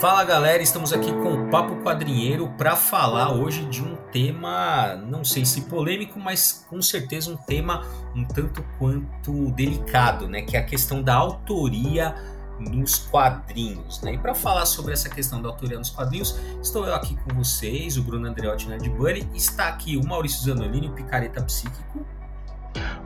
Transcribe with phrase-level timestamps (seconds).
[0.00, 5.24] Fala galera, estamos aqui com o Papo Quadrinheiro para falar hoje de um tema, não
[5.24, 7.84] sei se polêmico, mas com certeza um tema
[8.14, 10.42] um tanto quanto delicado, né?
[10.42, 12.14] Que é a questão da autoria
[12.60, 14.14] nos quadrinhos, né?
[14.14, 17.96] E para falar sobre essa questão da autoria nos quadrinhos, estou eu aqui com vocês,
[17.96, 22.06] o Bruno Andreotti Nerd Bunny, está aqui o Maurício Zanolini, o Picareta Psíquico.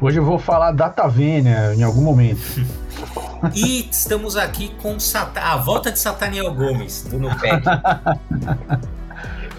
[0.03, 2.43] Hoje eu vou falar da Tavênia em algum momento.
[3.57, 4.97] E estamos aqui com
[5.35, 7.61] a volta de Sataniel Gomes, do Nupec.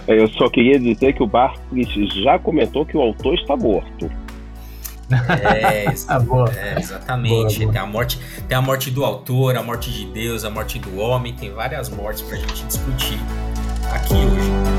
[0.07, 1.89] Eu só queria dizer que o Barclays
[2.23, 4.09] já comentou que o autor está morto.
[5.27, 5.83] É,
[6.55, 7.59] é exatamente.
[7.59, 7.73] Boa, boa.
[7.73, 10.97] Tem, a morte, tem a morte do autor, a morte de Deus, a morte do
[10.97, 13.19] homem, tem várias mortes para a gente discutir
[13.91, 14.72] aqui hoje.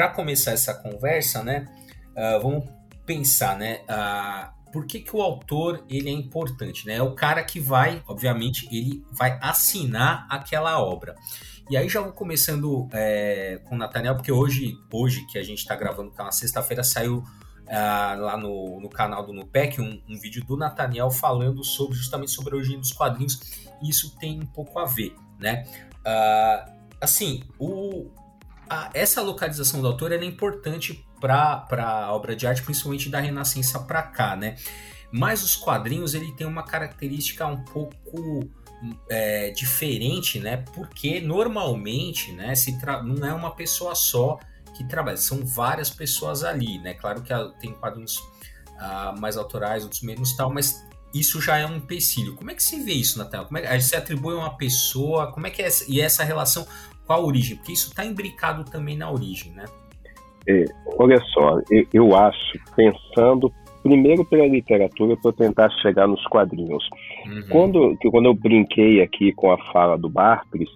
[0.00, 1.68] Para começar essa conversa, né?
[2.12, 2.64] Uh, vamos
[3.04, 3.82] pensar, né?
[3.82, 6.94] Uh, por que, que o autor ele é importante, né?
[6.94, 11.14] É o cara que vai, obviamente, ele vai assinar aquela obra.
[11.68, 15.58] E aí já vou começando é, com o Nathaniel, porque hoje, hoje que a gente
[15.58, 20.18] está gravando, é na sexta-feira, saiu uh, lá no, no, canal do Nupec um, um
[20.18, 23.38] vídeo do Nathaniel falando sobre justamente sobre a origem dos quadrinhos.
[23.82, 25.66] E isso tem um pouco a ver, né?
[25.98, 28.10] Uh, assim, o,
[28.70, 33.80] a, essa localização do autor é importante para a obra de arte, principalmente da Renascença
[33.80, 34.56] para cá, né?
[35.10, 38.48] Mas os quadrinhos ele tem uma característica um pouco
[39.08, 40.58] é, diferente, né?
[40.72, 44.38] Porque normalmente, né, se não é uma pessoa só
[44.76, 46.94] que trabalha, são várias pessoas ali, né?
[46.94, 51.76] Claro que tem quadrinhos uh, mais autorais, outros menos tal, mas isso já é um
[51.76, 52.36] empecilho.
[52.36, 53.46] Como é que se vê isso, Natal?
[53.46, 55.32] Como é que você atribui a uma pessoa?
[55.32, 56.66] Como é que é essa, e essa relação?
[57.10, 57.56] Qual a origem?
[57.56, 59.64] Porque isso está imbricado também na origem, né?
[60.46, 60.64] É,
[60.96, 66.88] olha só, eu, eu, acho, pensando primeiro pela literatura para tentar chegar nos quadrinhos.
[67.26, 67.42] Uhum.
[67.50, 70.68] Quando, quando eu brinquei aqui com a fala do Barthes,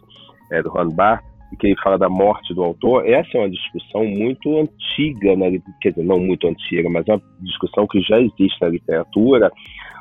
[0.51, 4.05] é, do Han Barthes, que ele fala da morte do autor, essa é uma discussão
[4.05, 5.47] muito antiga, na,
[5.81, 9.53] quer dizer, não muito antiga, mas é uma discussão que já existe na literatura,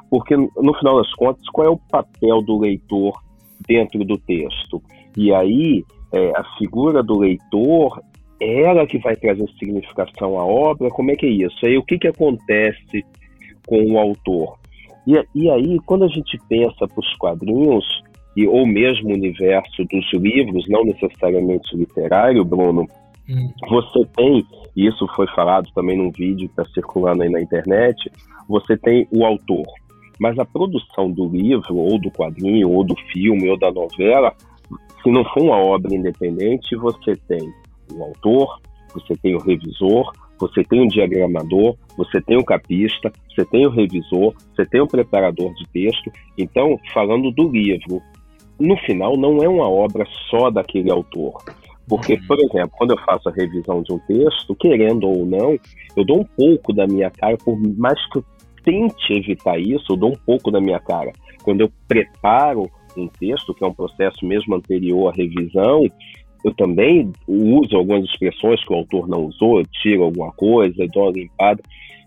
[0.09, 3.22] porque no final das contas, qual é o papel do leitor
[3.67, 4.81] dentro do texto?
[5.16, 8.01] E aí, é, a figura do leitor,
[8.40, 11.66] ela que vai trazer significação à obra, como é que é isso?
[11.66, 13.03] Aí o que, que acontece
[13.66, 14.59] com o autor?
[15.07, 17.85] E, e aí, quando a gente pensa para os quadrinhos,
[18.38, 22.88] e, ou mesmo o universo dos livros, não necessariamente literário, Bruno,
[23.29, 23.52] hum.
[23.68, 28.12] você tem, e isso foi falado também num vídeo que está circulando aí na internet,
[28.47, 29.66] você tem o autor.
[30.19, 34.34] Mas a produção do livro, ou do quadrinho, ou do filme, ou da novela,
[35.03, 37.53] se não for uma obra independente, você tem
[37.91, 38.59] o autor,
[38.94, 43.69] você tem o revisor, você tem o diagramador, você tem o capista, você tem o
[43.69, 46.12] revisor, você tem o preparador de texto.
[46.38, 48.02] Então, falando do livro,
[48.59, 51.41] no final não é uma obra só daquele autor.
[51.88, 55.59] Porque, por exemplo, quando eu faço a revisão de um texto, querendo ou não,
[55.96, 58.25] eu dou um pouco da minha cara, por mais que eu
[58.63, 61.12] tente evitar isso, eu dou um pouco da minha cara.
[61.44, 62.69] Quando eu preparo
[63.01, 65.85] um texto, que é um processo mesmo anterior à revisão,
[66.43, 71.03] eu também uso algumas expressões que o autor não usou, eu tiro alguma coisa, dou
[71.03, 71.61] uma limpada.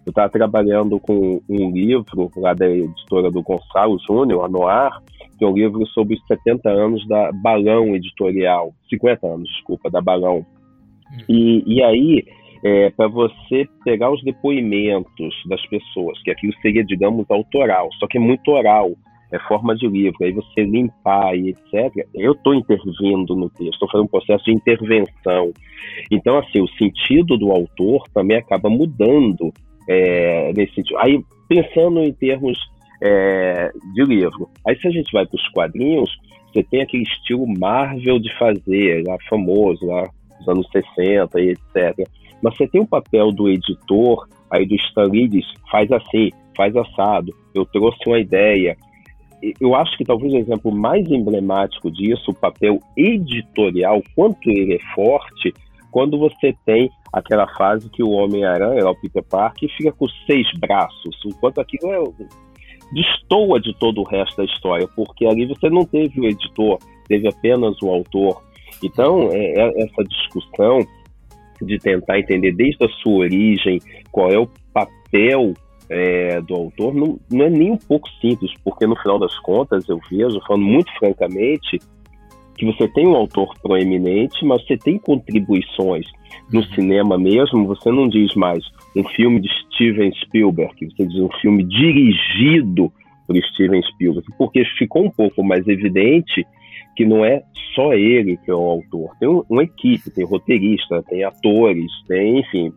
[0.05, 4.91] Eu estava trabalhando com um livro lá da editora do Gonçalo Júnior, a Noir,
[5.37, 10.01] que é um livro sobre os 70 anos da Balão Editorial, 50 anos, desculpa, da
[10.01, 10.47] Balão.
[11.13, 11.25] Hum.
[11.29, 12.25] E, e aí,
[12.63, 18.19] é, para você pegar os depoimentos das pessoas, que aquilo seria, digamos, autoral, só que
[18.19, 18.93] é muito oral
[19.37, 23.91] é, forma de livro, aí você limpar e etc., eu estou intervindo no texto, estou
[23.91, 25.53] fazendo um processo de intervenção.
[26.11, 29.53] Então, assim, o sentido do autor também acaba mudando
[29.89, 30.99] é, nesse sentido.
[30.99, 32.59] Aí, pensando em termos
[33.03, 36.11] é, de livro, aí se a gente vai para os quadrinhos,
[36.53, 40.09] você tem aquele estilo Marvel de fazer, lá famoso, lá
[40.39, 42.09] dos anos 60 e etc.
[42.43, 47.35] Mas você tem o papel do editor, aí do Stan Lee faz assim, faz assado,
[47.55, 48.77] eu trouxe uma ideia,
[49.61, 54.95] eu acho que talvez o exemplo mais emblemático disso, o papel editorial, quanto ele é
[54.95, 55.53] forte,
[55.91, 61.19] quando você tem aquela fase que o Homem-Aranha, o Peter Parker, fica com seis braços,
[61.25, 62.27] enquanto aquilo é,
[62.93, 66.79] destoa de todo o resto da história, porque ali você não teve o editor,
[67.09, 68.43] teve apenas o autor.
[68.83, 70.81] Então, é, é essa discussão
[71.63, 73.81] de tentar entender desde a sua origem
[74.11, 75.55] qual é o papel
[75.89, 79.89] é, do autor não, não é nem um pouco simples, porque no final das contas
[79.89, 81.79] eu vejo, falando muito francamente,
[82.57, 86.07] que você tem um autor proeminente, mas você tem contribuições.
[86.51, 86.67] No uhum.
[86.75, 88.65] cinema mesmo, você não diz mais
[88.97, 92.91] um filme de Steven Spielberg, você diz um filme dirigido
[93.27, 96.47] por Steven Spielberg, porque ficou um pouco mais evidente
[96.97, 97.43] que não é
[97.75, 99.11] só ele que é o autor.
[99.21, 102.73] Tem uma equipe, tem roteirista, tem atores, tem, enfim,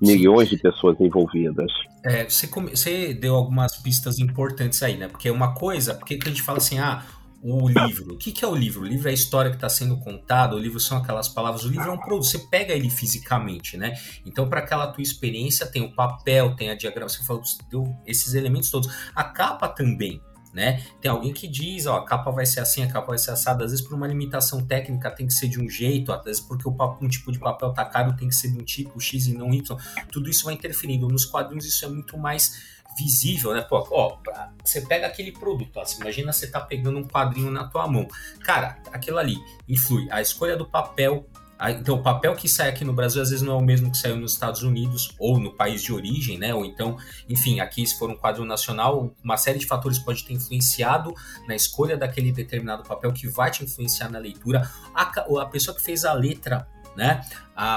[0.00, 1.70] milhões de pessoas envolvidas.
[2.04, 2.70] É, você, come...
[2.70, 5.08] você, deu algumas pistas importantes aí, né?
[5.08, 7.04] Porque uma coisa, porque que a gente fala assim, ah,
[7.42, 8.14] o livro.
[8.14, 8.82] O que, que é o livro?
[8.82, 11.68] O livro é a história que está sendo contada, o livro são aquelas palavras, o
[11.68, 13.94] livro é um produto, você pega ele fisicamente, né?
[14.26, 18.34] Então, para aquela tua experiência, tem o papel, tem a diagrama, você falou, deu esses
[18.34, 18.92] elementos todos.
[19.14, 20.20] A capa também.
[20.52, 20.84] Né?
[21.00, 23.64] Tem alguém que diz, ó, a capa vai ser assim, a capa vai ser assada,
[23.64, 26.68] às vezes por uma limitação técnica tem que ser de um jeito, às vezes porque
[26.68, 29.54] um tipo de papel tá caro tem que ser de um tipo X e não
[29.54, 29.78] Y.
[30.10, 31.06] Tudo isso vai interferindo.
[31.06, 33.62] Nos quadrinhos isso é muito mais visível, né?
[33.62, 34.18] Pô, ó,
[34.64, 38.06] você pega aquele produto, ó, você imagina você tá pegando um quadrinho na tua mão.
[38.44, 39.36] Cara, aquilo ali
[39.68, 40.08] influi.
[40.10, 41.26] A escolha do papel,
[41.68, 43.98] então, o papel que sai aqui no Brasil às vezes não é o mesmo que
[43.98, 46.54] saiu nos Estados Unidos ou no país de origem, né?
[46.54, 46.96] Ou então,
[47.28, 51.12] enfim, aqui se for um quadro nacional, uma série de fatores pode ter influenciado
[51.46, 54.70] na escolha daquele determinado papel que vai te influenciar na leitura.
[54.94, 56.66] A, a pessoa que fez a letra
[56.96, 57.20] né?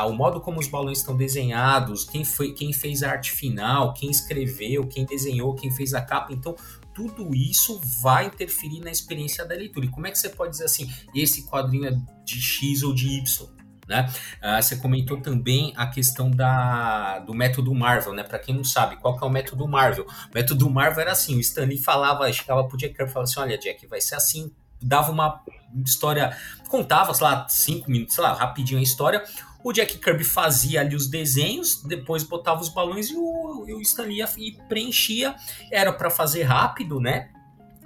[0.08, 4.10] O modo como os balões estão desenhados, quem foi, quem fez a arte final, quem
[4.10, 6.34] escreveu, quem desenhou, quem fez a capa.
[6.34, 6.56] Então,
[6.94, 9.86] tudo isso vai interferir na experiência da leitura.
[9.86, 11.92] E como é que você pode dizer assim, esse quadrinho é
[12.26, 13.63] de X ou de Y?
[13.88, 14.10] Né?
[14.42, 18.24] Ah, você comentou também a questão da, do método Marvel, né?
[18.24, 20.06] Para quem não sabe, qual que é o método Marvel?
[20.06, 23.40] O método Marvel era assim: o Stanley falava, chegava pro Jack Kirby e falava assim:
[23.40, 25.42] olha, Jack, vai ser assim, dava uma
[25.86, 26.36] história,
[26.70, 29.24] contava, sei lá, cinco minutos, sei lá, rapidinho a história.
[29.64, 33.78] O Jack Kirby fazia ali os desenhos, depois botava os balões e o, e o
[33.78, 35.36] Lee e preenchia.
[35.72, 37.30] Era para fazer rápido, né?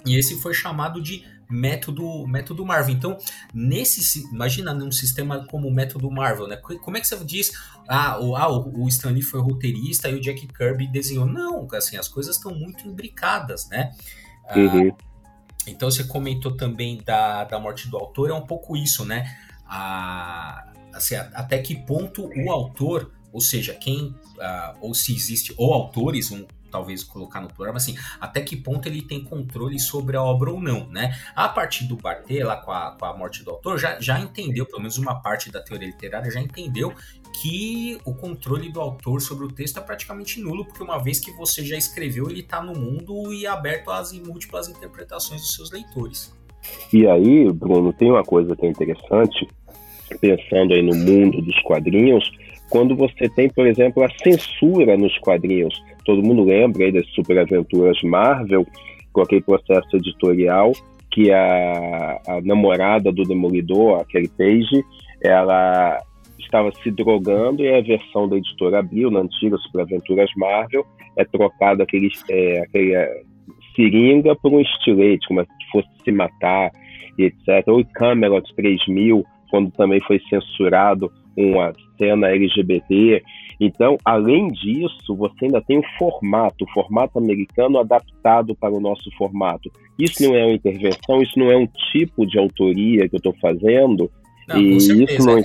[0.04, 2.94] E esse foi chamado de método método Marvel.
[2.94, 3.18] Então,
[3.52, 6.56] nesse imagina num sistema como o método Marvel, né?
[6.56, 7.52] Como é que você diz
[7.88, 11.26] ah, o, ah, o Stan Lee foi roteirista e o Jack Kirby desenhou?
[11.26, 13.92] Não, assim, as coisas estão muito imbricadas, né?
[14.54, 14.90] Uhum.
[14.90, 15.08] Ah,
[15.66, 19.36] então você comentou também da, da morte do autor, é um pouco isso, né?
[19.66, 25.72] A, assim, até que ponto o autor, ou seja, quem, uh, ou se existe, ou
[25.74, 30.16] autores, um, talvez colocar no plural, mas assim, até que ponto ele tem controle sobre
[30.16, 31.16] a obra ou não, né?
[31.34, 34.66] A partir do Barthes, lá com a, com a morte do autor, já, já entendeu,
[34.66, 36.94] pelo menos uma parte da teoria literária já entendeu
[37.40, 41.30] que o controle do autor sobre o texto é praticamente nulo, porque uma vez que
[41.32, 46.36] você já escreveu, ele está no mundo e aberto às múltiplas interpretações dos seus leitores.
[46.92, 49.48] E aí, Bruno, tem uma coisa que é interessante,
[50.20, 52.30] pensando aí no mundo dos quadrinhos,
[52.70, 55.82] quando você tem, por exemplo, a censura nos quadrinhos.
[56.04, 58.66] Todo mundo lembra aí das superaventuras Marvel,
[59.12, 60.72] com aquele processo editorial
[61.10, 64.84] que a, a namorada do Demolidor, a Kelly Page,
[65.22, 66.00] ela
[66.38, 70.86] estava se drogando e a versão da editora Abril, na antiga Superaventuras Marvel,
[71.16, 73.22] é trocado aquele, é, aquele é,
[73.74, 76.70] seringa por um estilete, como se fosse se matar,
[77.18, 77.66] etc.
[77.66, 83.22] Ou Camelot 3000, quando também foi censurado uma cena LGBT.
[83.60, 89.10] Então, além disso, você ainda tem o formato, o formato americano adaptado para o nosso
[89.16, 89.70] formato.
[89.98, 93.34] Isso não é uma intervenção, isso não é um tipo de autoria que eu estou
[93.40, 94.10] fazendo,
[94.48, 95.42] não, e isso não é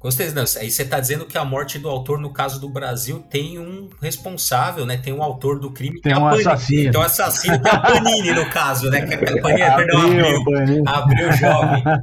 [0.00, 3.22] Gostei, não, aí você está dizendo que a morte do autor, no caso do Brasil,
[3.28, 4.96] tem um responsável, né?
[4.96, 6.00] Tem um autor do crime.
[6.00, 6.90] Tem um assassino.
[6.90, 9.02] Tem um assassino que é a Panini, no caso, né?
[9.02, 11.84] Que é a Panini, perdão, abriu, abriu jovem.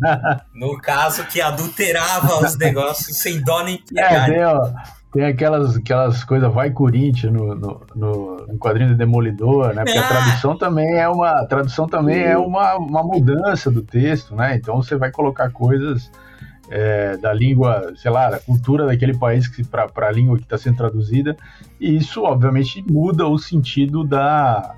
[0.53, 4.33] No caso, que adulterava os negócios sem dó nem piedade.
[4.33, 4.45] É,
[5.11, 9.83] tem, aquelas, aquelas coisas vai Corinthians no, no, no, quadrinho do Demolidor, né?
[9.83, 14.55] Porque a tradução também é uma tradução também é uma, uma mudança do texto, né?
[14.55, 16.11] Então você vai colocar coisas
[16.69, 20.77] é, da língua, sei lá, da cultura daquele país para a língua que está sendo
[20.77, 21.35] traduzida,
[21.79, 24.75] e isso obviamente muda o sentido da,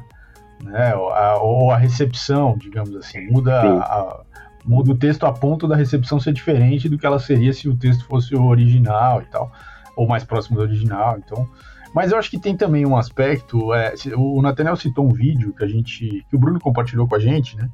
[0.64, 4.22] né, a, ou a recepção, digamos assim, muda, a,
[4.66, 7.76] muda o texto a ponto da recepção ser diferente do que ela seria se o
[7.76, 9.52] texto fosse o original e tal,
[9.96, 11.48] ou mais próximo do original, então...
[11.94, 13.74] Mas eu acho que tem também um aspecto.
[13.74, 16.24] É, o Nathaniel citou um vídeo que a gente.
[16.30, 17.68] que o Bruno compartilhou com a gente, né?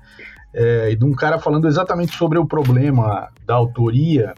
[0.56, 4.34] É, de um cara falando exatamente sobre o problema da autoria,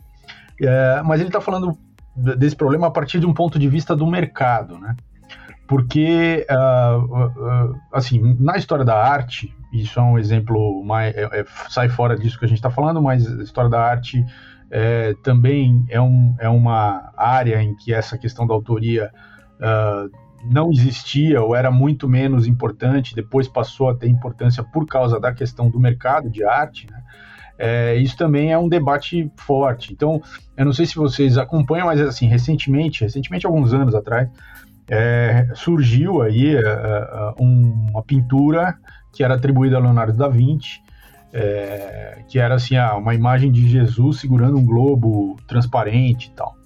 [0.60, 1.78] é, mas ele está falando
[2.16, 4.96] desse problema a partir de um ponto de vista do mercado, né?
[5.68, 11.46] Porque, uh, uh, assim, na história da arte, isso é um exemplo, mais, é, é,
[11.70, 14.26] sai fora disso que a gente está falando, mas a história da arte
[14.72, 19.12] é, também é, um, é uma área em que essa questão da autoria
[19.60, 20.10] uh,
[20.46, 25.34] não existia ou era muito menos importante, depois passou a ter importância por causa da
[25.34, 27.02] questão do mercado de arte, né?
[27.60, 29.92] É, isso também é um debate forte.
[29.92, 30.22] Então,
[30.56, 34.30] eu não sei se vocês acompanham, mas assim, recentemente, recentemente alguns anos atrás,
[34.90, 38.78] é, surgiu aí é, é uma pintura
[39.12, 40.80] que era atribuída a Leonardo da Vinci,
[41.34, 46.57] é, que era assim, ah, uma imagem de Jesus segurando um globo transparente e tal.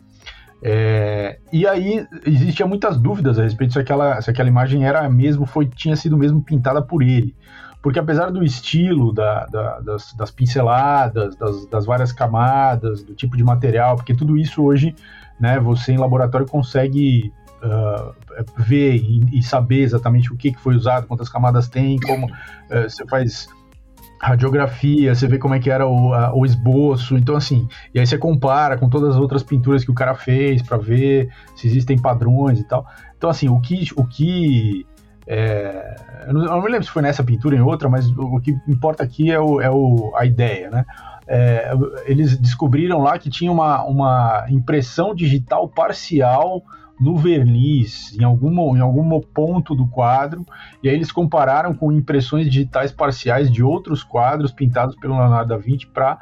[0.64, 5.46] É, e aí existiam muitas dúvidas a respeito se aquela, se aquela imagem era mesmo,
[5.46, 7.36] foi, tinha sido mesmo pintada por ele.
[7.82, 13.36] Porque apesar do estilo, da, da, das, das, pinceladas, das, das, várias camadas, do tipo
[13.36, 14.96] de material, porque tudo isso hoje,
[15.40, 18.14] né, você em laboratório consegue uh,
[18.56, 22.88] ver e, e, saber exatamente o que, que foi usado, quantas camadas tem, como uh,
[22.88, 23.48] você faz
[24.22, 28.06] radiografia, você vê como é que era o, a, o esboço, então assim, e aí
[28.06, 31.98] você compara com todas as outras pinturas que o cara fez para ver se existem
[31.98, 32.86] padrões e tal.
[33.18, 34.86] Então assim, o que, o que
[35.26, 35.96] é,
[36.28, 38.36] eu, não, eu, não, me lembro se foi nessa pintura ou em outra, mas o,
[38.36, 40.86] o que importa aqui é, o, é o, a ideia, né?
[41.28, 41.72] É,
[42.06, 46.62] eles descobriram lá que tinha uma, uma impressão digital parcial
[47.00, 50.46] no verniz, em algum, em algum ponto do quadro,
[50.84, 55.58] e aí eles compararam com impressões digitais parciais de outros quadros pintados pelo Leonardo da
[55.58, 56.20] Vinci para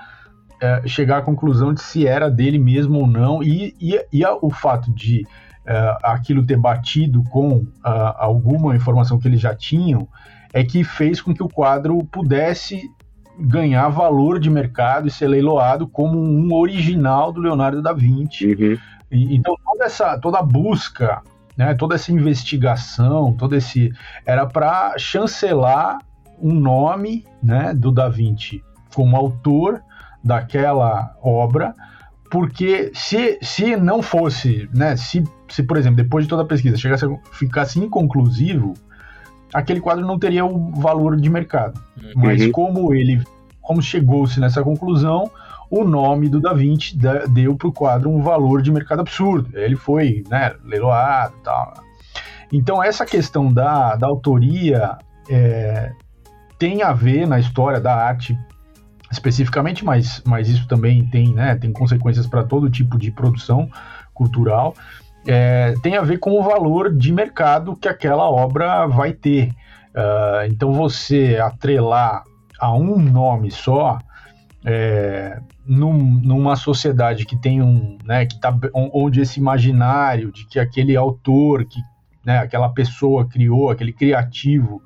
[0.62, 4.50] é, chegar à conclusão de se era dele mesmo ou não, e, e, e o
[4.50, 5.26] fato de
[5.66, 10.08] é, aquilo ter batido com uh, alguma informação que eles já tinham,
[10.52, 12.82] é que fez com que o quadro pudesse
[13.40, 18.48] ganhar valor de mercado e ser leiloado como um original do Leonardo da Vinci.
[18.48, 18.78] Uhum.
[19.12, 21.22] E, então toda essa toda a busca,
[21.58, 23.92] né, toda essa investigação, todo esse
[24.26, 26.00] era para chancelar
[26.42, 28.64] um nome, né, do Da Vinci
[28.94, 29.82] como autor
[30.24, 31.74] daquela obra,
[32.30, 36.78] porque se, se não fosse, né, se, se por exemplo, depois de toda a pesquisa
[36.78, 38.74] chegasse a ficasse inconclusivo,
[39.54, 41.80] aquele quadro não teria o valor de mercado.
[41.98, 42.12] Uhum.
[42.16, 43.24] Mas como ele,
[43.62, 45.30] como chegou-se nessa conclusão,
[45.70, 46.98] o nome do Da Vinci
[47.30, 49.58] deu para o quadro um valor de mercado absurdo.
[49.58, 51.74] Ele foi né, leiloado e tal.
[52.52, 54.98] Então, essa questão da, da autoria
[55.30, 55.92] é,
[56.58, 58.38] tem a ver na história da arte
[59.12, 63.70] especificamente, mas, mas isso também tem, né, tem consequências para todo tipo de produção
[64.14, 64.76] cultural.
[65.28, 69.50] É, tem a ver com o valor de mercado que aquela obra vai ter.
[69.90, 72.24] Uh, então, você atrelar
[72.60, 74.00] a um nome só
[74.66, 80.60] é, num, numa sociedade que tem um, né, que tá, onde esse imaginário de que
[80.60, 81.80] aquele autor, que
[82.26, 84.82] né, aquela pessoa criou, aquele criativo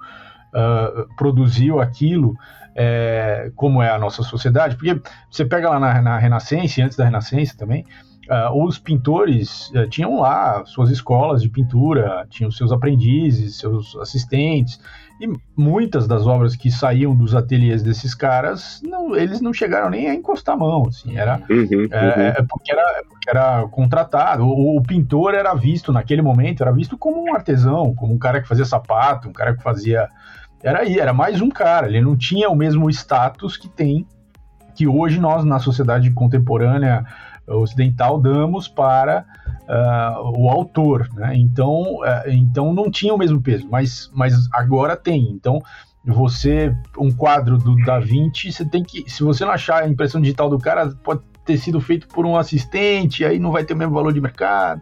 [0.53, 2.35] uh, produziu aquilo,
[2.75, 4.99] é, como é a nossa sociedade, porque
[5.29, 7.85] você pega lá na, na Renascença, antes da Renascença também,
[8.33, 14.79] uh, os pintores uh, tinham lá suas escolas de pintura, tinham seus aprendizes, seus assistentes,
[15.21, 20.09] e muitas das obras que saíam dos ateliês desses caras, não, eles não chegaram nem
[20.09, 21.87] a encostar a mão, assim, era, uhum, uhum.
[21.91, 26.71] É, é porque era porque era contratado, o, o, pintor era visto naquele momento, era
[26.71, 30.09] visto como um artesão, como um cara que fazia sapato, um cara que fazia,
[30.61, 34.05] era aí, era mais um cara, ele não tinha o mesmo status que tem,
[34.75, 37.05] que hoje nós na sociedade contemporânea
[37.47, 39.25] ocidental damos para
[39.63, 41.35] uh, o autor, né?
[41.35, 45.29] Então, uh, então não tinha o mesmo peso, mas, mas agora tem.
[45.31, 45.61] Então,
[46.05, 50.19] você, um quadro do Da Vinci, você tem que, se você não achar a impressão
[50.19, 53.77] digital do cara, pode ter sido feito por um assistente, aí não vai ter o
[53.77, 54.81] mesmo valor de mercado.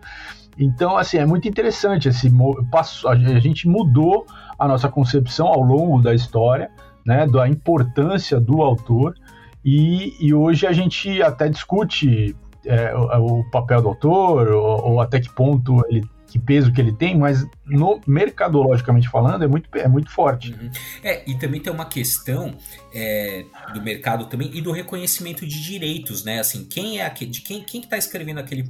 [0.58, 2.32] Então, assim, é muito interessante esse
[2.70, 3.08] passo.
[3.08, 4.26] A gente mudou
[4.60, 6.70] a nossa concepção ao longo da história,
[7.06, 9.16] né, da importância do autor.
[9.64, 15.02] E, e hoje a gente até discute é, o, o, papel do autor, ou, ou,
[15.02, 19.70] até que ponto ele que peso que ele tem, mas no mercadologicamente falando é muito,
[19.78, 20.54] é muito forte.
[20.54, 20.72] Uhum.
[21.04, 22.56] É, e também tem uma questão
[22.94, 26.40] é, do mercado também e do reconhecimento de direitos, né?
[26.40, 28.64] Assim, quem é aquele, de quem, quem que tá escrevendo aquele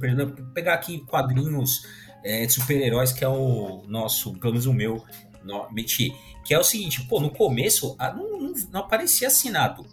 [0.52, 1.86] pegar aqui quadrinhos
[2.24, 5.00] é, de super-heróis que é o nosso, pelo menos o meu,
[5.44, 6.12] no, meti,
[6.44, 9.86] que é o seguinte, pô, no começo não, não, não aparecia assinado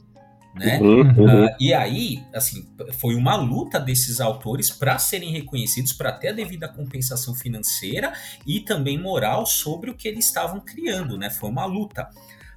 [0.53, 0.79] né?
[0.79, 1.46] Uhum, uhum.
[1.46, 6.34] Uh, e aí, assim, foi uma luta desses autores para serem reconhecidos, para ter a
[6.34, 8.13] devida compensação financeira
[8.46, 11.29] e também moral sobre o que eles estavam criando, né?
[11.29, 12.10] Foi uma luta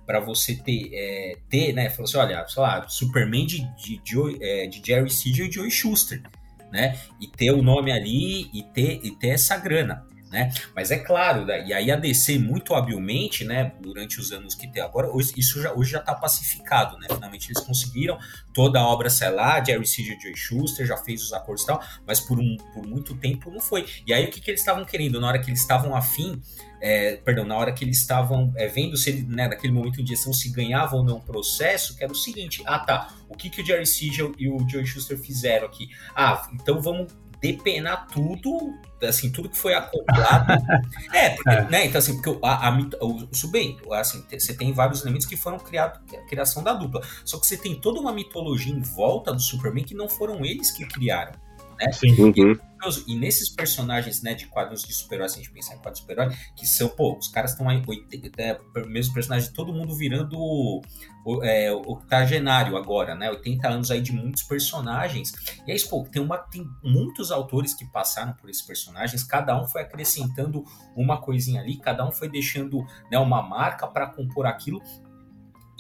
[0.07, 1.91] para você ter, é, ter, né?
[1.91, 5.71] Falou assim, olha, sei lá, Superman de, de, de, é, de Jerry Siegel e Joey
[5.71, 6.23] Schuster,
[6.73, 6.99] né?
[7.21, 10.05] E ter o nome ali e ter, e ter essa grana.
[10.33, 10.51] Né?
[10.75, 11.65] Mas é claro, né?
[11.67, 15.73] e aí a DC muito habilmente, né, durante os anos que tem agora, isso já,
[15.75, 17.07] hoje já está pacificado, né?
[17.13, 18.19] Finalmente eles conseguiram,
[18.55, 21.83] toda a obra sai lá, Jerry e Joe Schuster já fez os acordos e tal,
[22.07, 23.87] mas por, um, por muito tempo não foi.
[24.07, 25.21] E aí o que, que eles estavam querendo?
[25.21, 26.41] Na hora que eles estavam afim,
[26.81, 30.33] é, perdão, na hora que eles estavam é, vendo se né, naquele momento em direção
[30.33, 33.63] se ganhava ou não o processo, que era o seguinte, ah tá, o que, que
[33.63, 35.91] o Jerry Siegel e o Joe Schuster fizeram aqui?
[36.15, 37.13] Ah, então vamos
[37.43, 38.73] depenar tudo,
[39.03, 40.53] assim, tudo que foi acoplado.
[41.13, 41.69] é, porque, é.
[41.69, 41.87] né?
[41.87, 45.59] Então, assim, porque a, a, o, o bem, assim, você tem vários elementos que foram
[45.59, 47.03] criados, a criação da dupla.
[47.25, 50.71] Só que você tem toda uma mitologia em volta do Superman que não foram eles
[50.71, 51.33] que criaram.
[51.87, 51.93] Né?
[51.93, 52.15] Sim.
[52.21, 52.33] Uhum.
[52.37, 56.01] E, e, nesses personagens, né, de quadros de super-heróis, se a gente pensar em quadros
[56.01, 59.97] de super-herói, que são, pô, os caras estão aí, 80, é, mesmo personagem, todo mundo
[59.97, 60.81] virando o,
[61.43, 65.33] é, octogenário agora, né, 80 anos aí de muitos personagens.
[65.67, 69.67] E aí, pô, tem, uma, tem muitos autores que passaram por esses personagens, cada um
[69.69, 70.65] foi acrescentando
[70.97, 74.83] uma coisinha ali, cada um foi deixando né, uma marca para compor aquilo,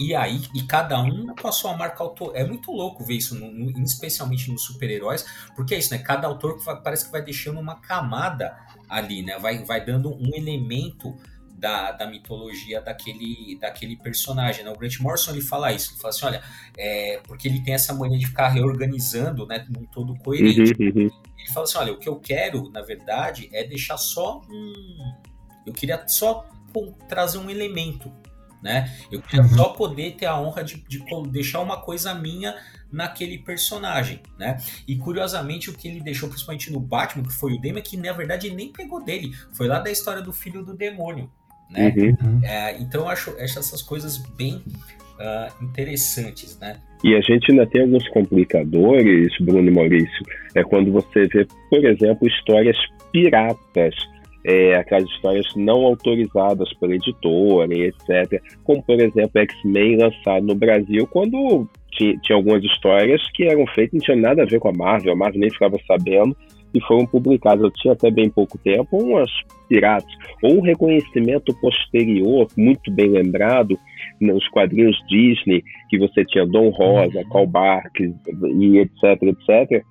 [0.09, 2.32] e aí, e cada um com a sua marca autor.
[2.35, 5.99] É muito louco ver isso, no, no, especialmente nos super-heróis, porque é isso, né?
[5.99, 8.56] Cada autor parece que vai deixando uma camada
[8.88, 9.38] ali, né?
[9.38, 11.14] Vai, vai dando um elemento
[11.62, 14.64] da, da mitologia daquele, daquele personagem.
[14.64, 14.71] Né?
[14.73, 16.42] O Grant Morrison ele fala isso, ele fala assim, olha,
[16.76, 20.73] é, porque ele tem essa mania de ficar reorganizando, né, num todo coerente.
[20.82, 21.11] Uhum, uhum.
[21.38, 24.73] Ele fala assim, olha, o que eu quero, na verdade, é deixar só um...
[25.64, 26.44] Eu queria só
[27.09, 28.12] trazer um elemento
[28.62, 28.90] né?
[29.11, 29.49] Eu queria uhum.
[29.49, 32.54] só poder ter a honra de, de, deixar uma coisa minha
[32.90, 34.59] naquele personagem, né?
[34.87, 38.12] E curiosamente o que ele deixou, principalmente no Batman, que foi o Demian, que na
[38.12, 41.31] verdade ele nem pegou dele, foi lá da história do filho do demônio,
[41.71, 41.92] né?
[41.97, 42.40] Uhum.
[42.45, 46.76] É, então eu acho, acho essas coisas bem uh, interessantes, né?
[47.02, 51.85] E a gente ainda tem alguns complicadores, Bruno e Maurício, é quando você vê, por
[51.85, 52.76] exemplo, histórias
[53.11, 53.95] piratas
[54.44, 58.42] é, aquelas histórias não autorizadas pela editora e etc.
[58.64, 63.94] Como, por exemplo, X-Men lançado no Brasil, quando tinha, tinha, algumas histórias que eram feitas,
[63.94, 66.36] não tinha nada a ver com a Marvel, a Marvel nem ficava sabendo,
[66.75, 69.30] e foram publicadas, eu tinha até bem pouco tempo, umas
[69.69, 70.10] piratas.
[70.43, 73.78] Ou um reconhecimento posterior, muito bem lembrado,
[74.21, 77.28] nos quadrinhos Disney, que você tinha Dom Rosa, uhum.
[77.28, 78.10] Karl Barks
[78.58, 79.84] e etc, etc,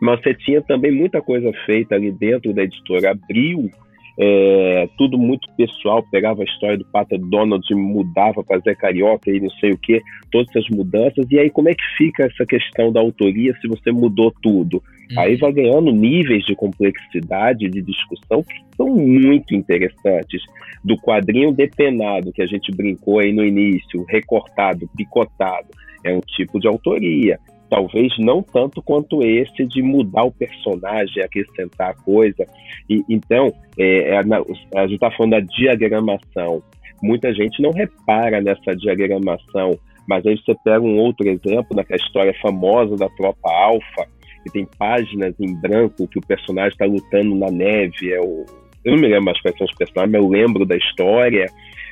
[0.00, 3.70] mas você tinha também muita coisa feita ali dentro da editora Abril,
[4.18, 9.30] é, tudo muito pessoal, pegava a história do Pata Donald e mudava para Zé Carioca
[9.30, 12.44] e não sei o que, todas essas mudanças, e aí como é que fica essa
[12.44, 14.82] questão da autoria se você mudou tudo?
[15.10, 15.20] Uhum.
[15.20, 20.42] Aí vai ganhando níveis de complexidade, de discussão que são muito interessantes.
[20.84, 25.68] Do quadrinho depenado, que a gente brincou aí no início, recortado, picotado,
[26.04, 27.38] é um tipo de autoria
[27.70, 32.44] talvez não tanto quanto esse de mudar o personagem, acrescentar coisa.
[32.88, 36.62] E, então, é, é, a gente está falando da diagramação.
[37.00, 42.34] Muita gente não repara nessa diagramação, mas aí você pega um outro exemplo daquela história
[42.42, 44.06] famosa da tropa alfa,
[44.42, 48.12] que tem páginas em branco que o personagem está lutando na neve.
[48.12, 48.44] É o,
[48.84, 51.46] eu não me lembro mais quais são os personagens, mas eu lembro da história.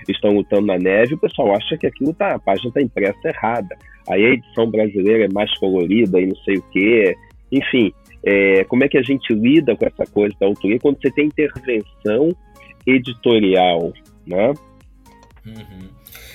[0.08, 3.76] Estão lutando na neve, o pessoal acha que aquilo tá, a página está impressa errada
[4.08, 7.16] aí a edição brasileira é mais colorida e não sei o quê.
[7.50, 7.92] Enfim,
[8.24, 11.26] é, como é que a gente lida com essa coisa da autoria quando você tem
[11.26, 12.34] intervenção
[12.86, 13.92] editorial,
[14.26, 14.52] né?
[15.46, 15.88] Uhum.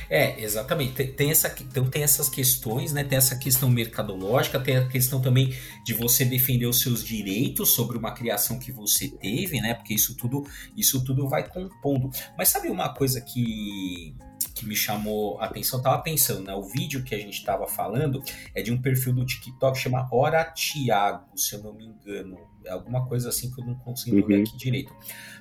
[0.09, 0.93] É, exatamente.
[0.93, 3.03] Tem, tem, essa, então tem essas questões, né?
[3.03, 7.97] Tem essa questão mercadológica, tem a questão também de você defender os seus direitos sobre
[7.97, 9.73] uma criação que você teve, né?
[9.73, 10.43] Porque isso tudo,
[10.77, 12.11] isso tudo vai compondo.
[12.37, 14.15] Mas sabe uma coisa que
[14.47, 16.53] que me chamou a atenção, tava pensando, né?
[16.53, 18.21] O vídeo que a gente tava falando
[18.53, 22.37] é de um perfil do TikTok chama Hora Tiago, se eu não me engano.
[22.65, 24.25] É alguma coisa assim que eu não consigo uhum.
[24.25, 24.93] ver aqui direito.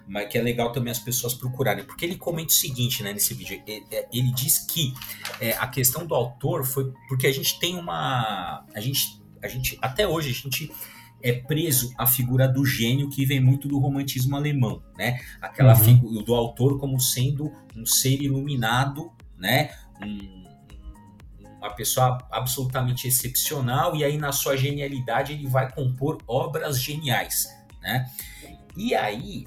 [0.07, 1.85] Mas que é legal também as pessoas procurarem.
[1.85, 3.63] Porque ele comenta o seguinte, né, nesse vídeo.
[3.67, 4.93] Ele, é, ele diz que
[5.41, 8.67] é, a questão do autor foi porque a gente tem uma.
[8.75, 10.73] A gente, a gente até hoje, a gente
[11.23, 15.21] é preso à figura do gênio que vem muito do romantismo alemão, né?
[15.41, 15.85] Aquela uhum.
[15.85, 19.71] figura do autor como sendo um ser iluminado, né?
[20.03, 20.43] Um,
[21.59, 27.49] uma pessoa absolutamente excepcional e aí na sua genialidade ele vai compor obras geniais,
[27.81, 28.11] né?
[28.77, 29.47] E aí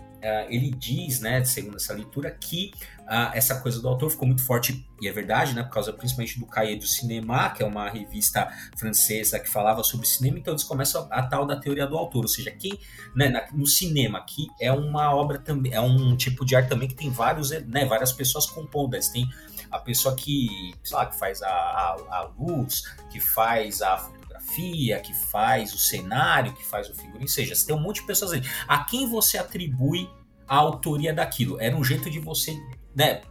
[0.49, 4.85] ele diz, né, segundo essa leitura, que uh, essa coisa do autor ficou muito forte,
[5.01, 8.47] e é verdade, né, por causa principalmente do Cahiers do Cinema, que é uma revista
[8.77, 12.23] francesa que falava sobre cinema, então eles começam a, a tal da teoria do autor,
[12.23, 12.79] ou seja, quem,
[13.15, 16.87] né, na, no cinema, que é uma obra também, é um tipo de arte também
[16.87, 19.29] que tem vários, né, várias pessoas compondo, eles têm
[19.71, 24.09] a pessoa que, sei lá, que faz a, a, a luz, que faz a
[24.45, 28.07] fotografia, que faz o cenário, que faz o figurino, seja, você tem um monte de
[28.07, 28.41] pessoas aí.
[28.67, 30.09] A quem você atribui
[30.47, 31.59] a autoria daquilo.
[31.59, 32.55] Era um jeito de você,
[32.95, 33.21] né,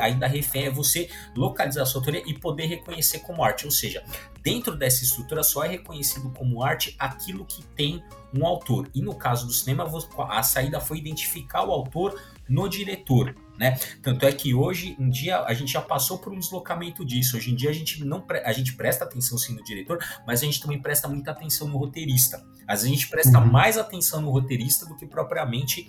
[0.00, 3.64] ainda refém é você localizar a sua autoria e poder reconhecer como arte.
[3.64, 4.02] Ou seja,
[4.42, 8.02] dentro dessa estrutura só é reconhecido como arte aquilo que tem
[8.34, 8.90] um autor.
[8.92, 9.88] E no caso do cinema,
[10.28, 13.34] a saída foi identificar o autor no diretor.
[13.58, 13.76] Né?
[14.02, 17.36] Tanto é que hoje em dia a gente já passou por um deslocamento disso.
[17.36, 20.44] Hoje em dia a gente não a gente presta atenção sim no diretor, mas a
[20.44, 22.36] gente também presta muita atenção no roteirista.
[22.68, 23.46] Às vezes a gente presta uhum.
[23.50, 25.88] mais atenção no roteirista do que propriamente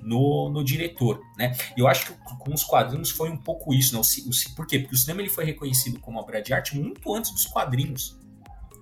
[0.00, 1.56] no, no diretor, né?
[1.76, 4.00] Eu acho que com os quadrinhos foi um pouco isso, né?
[4.00, 4.78] O, o, por quê?
[4.78, 8.16] Porque o cinema ele foi reconhecido como obra de arte muito antes dos quadrinhos.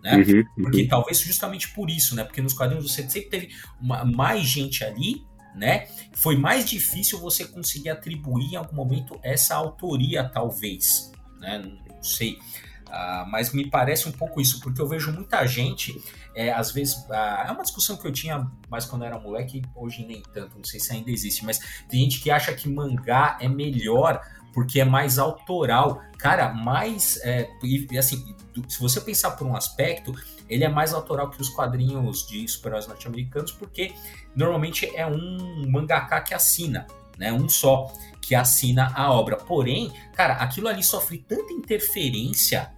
[0.03, 0.17] Né?
[0.17, 0.65] Uhum, uhum.
[0.65, 2.23] Porque talvez justamente por isso, né?
[2.23, 3.49] Porque nos quadrinhos você sempre teve
[3.81, 5.25] uma, mais gente ali,
[5.57, 5.89] né?
[6.13, 11.59] Foi mais difícil você conseguir atribuir em algum momento essa autoria, talvez, né?
[11.59, 12.39] Não sei.
[12.87, 16.01] Uh, mas me parece um pouco isso, porque eu vejo muita gente,
[16.35, 17.13] é, às vezes, uh,
[17.47, 20.79] é uma discussão que eu tinha mais quando era moleque, hoje nem tanto, não sei
[20.79, 24.21] se ainda existe, mas tem gente que acha que mangá é melhor
[24.57, 26.01] porque é mais autoral.
[26.17, 27.21] Cara, mais.
[27.23, 28.35] É, e, assim,
[28.67, 30.15] se você pensar por um aspecto,
[30.49, 33.93] ele é mais autoral que os quadrinhos de super-heróis norte-americanos, porque
[34.35, 36.87] normalmente é um mangaka que assina,
[37.19, 37.31] né?
[37.31, 39.37] Um só que assina a obra.
[39.37, 42.73] Porém, cara, aquilo ali sofre tanta interferência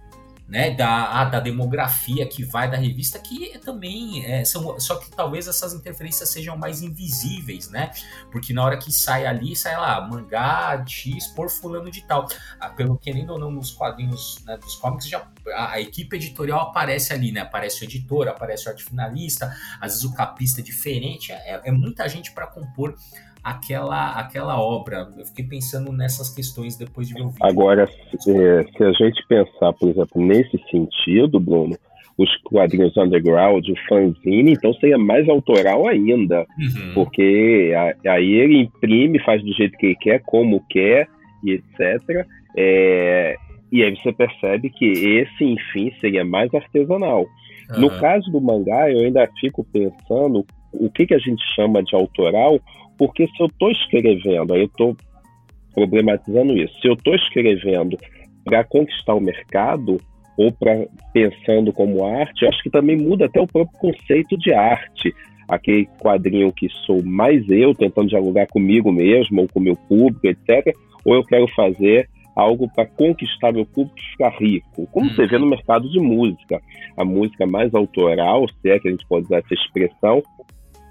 [0.49, 4.79] né, da, da demografia que vai da revista, que também é, são.
[4.79, 7.91] Só que talvez essas interferências sejam mais invisíveis, né?
[8.31, 12.27] Porque na hora que sai ali, sai lá, mangá X por fulano de tal.
[12.59, 16.61] Ah, pelo querendo ou não, nos quadrinhos né, dos cómics, já, a, a, equipe editorial
[16.61, 17.41] aparece ali, né?
[17.41, 21.71] Aparece o editor, aparece o arte finalista, às vezes o capista é diferente, é, é
[21.71, 22.95] muita gente para compor
[23.43, 25.09] aquela, aquela obra.
[25.17, 27.45] Eu fiquei pensando nessas questões depois de ver o vídeo.
[27.45, 31.75] Agora, se, se a gente pensar, por exemplo, nesse sentido, Bruno,
[32.17, 36.93] os quadrinhos underground, o fanzine, então seria mais autoral ainda, uhum.
[36.93, 37.71] porque
[38.05, 41.07] aí ele imprime, faz do jeito que ele quer, como quer,
[41.41, 42.27] e etc.
[42.57, 43.37] É,
[43.71, 47.21] e aí você percebe que esse, enfim, seria mais artesanal.
[47.71, 47.81] Uhum.
[47.81, 51.95] No caso do mangá, eu ainda fico pensando o que, que a gente chama de
[51.95, 52.59] autoral,
[52.99, 54.95] porque se eu estou escrevendo, aí eu estou
[55.73, 57.97] problematizando isso, se eu estou escrevendo
[58.43, 59.97] para conquistar o mercado
[60.37, 64.53] ou para pensando como arte, eu acho que também muda até o próprio conceito de
[64.53, 65.15] arte.
[65.47, 70.27] Aquele quadrinho que sou mais eu, tentando dialogar comigo mesmo ou com o meu público,
[70.27, 70.75] etc.
[71.03, 74.87] Ou eu quero fazer algo para conquistar meu público e ficar rico.
[74.91, 76.61] Como você vê no mercado de música.
[76.95, 80.21] A música mais autoral, se é que a gente pode usar essa expressão,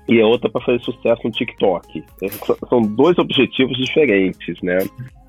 [0.09, 2.05] e a outra para fazer sucesso no TikTok.
[2.69, 4.79] São dois objetivos diferentes, né?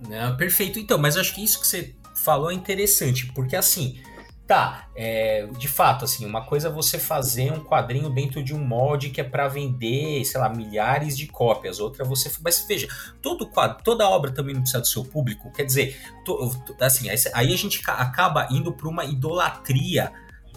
[0.09, 0.79] É, perfeito.
[0.79, 3.99] Então, mas acho que isso que você falou é interessante, porque assim,
[4.47, 8.59] tá, é, de fato, assim, uma coisa é você fazer um quadrinho dentro de um
[8.59, 12.87] molde que é para vender, sei lá, milhares de cópias, outra é você, mas veja,
[13.21, 17.53] todo quadro, toda obra também não precisa do seu público, quer dizer, to, assim, aí
[17.53, 20.11] a gente acaba indo para uma idolatria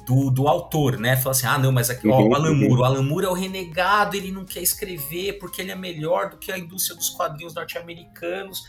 [0.07, 1.17] do, do autor, né?
[1.17, 2.79] Fala assim, ah, não, mas aqui, ó, o uhum, Alan Moore, uhum.
[2.81, 6.37] o Alan Moore é o renegado, ele não quer escrever porque ele é melhor do
[6.37, 8.65] que a indústria dos quadrinhos norte-americanos.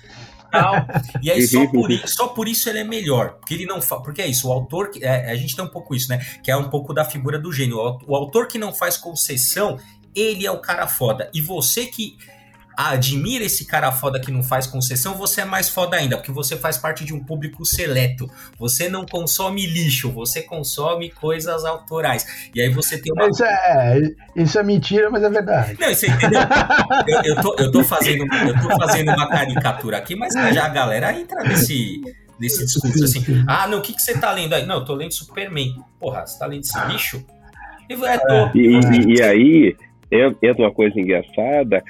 [0.52, 0.76] Tal.
[1.22, 4.04] E aí só por, isso, só por isso ele é melhor, porque ele não faz,
[4.04, 6.20] porque é isso, o autor, é, a gente tem um pouco isso, né?
[6.44, 7.78] Que é um pouco da figura do gênio.
[7.78, 9.80] O, o autor que não faz concessão,
[10.16, 11.30] ele é o cara foda.
[11.34, 12.18] E você que
[12.76, 16.58] admira esse cara foda que não faz concessão, você é mais foda ainda, porque você
[16.58, 18.30] faz parte de um público seleto.
[18.58, 22.50] Você não consome lixo, você consome coisas autorais.
[22.54, 23.28] E aí você tem uma.
[23.28, 24.02] Isso é,
[24.36, 25.78] isso é mentira, mas é verdade.
[25.80, 26.42] Não, isso entendeu?
[27.08, 30.70] eu, eu, tô, eu, tô fazendo, eu tô fazendo uma caricatura aqui, mas já a
[30.70, 32.02] galera entra nesse.
[32.40, 34.66] Nesse discurso assim, ah, não, o que, que você tá lendo aí?
[34.66, 35.82] Não, eu tô lendo Superman.
[36.00, 37.24] Porra, você tá lendo esse lixo?
[37.90, 39.76] É, tô, e, e, e aí,
[40.42, 41.84] entra uma coisa engraçada,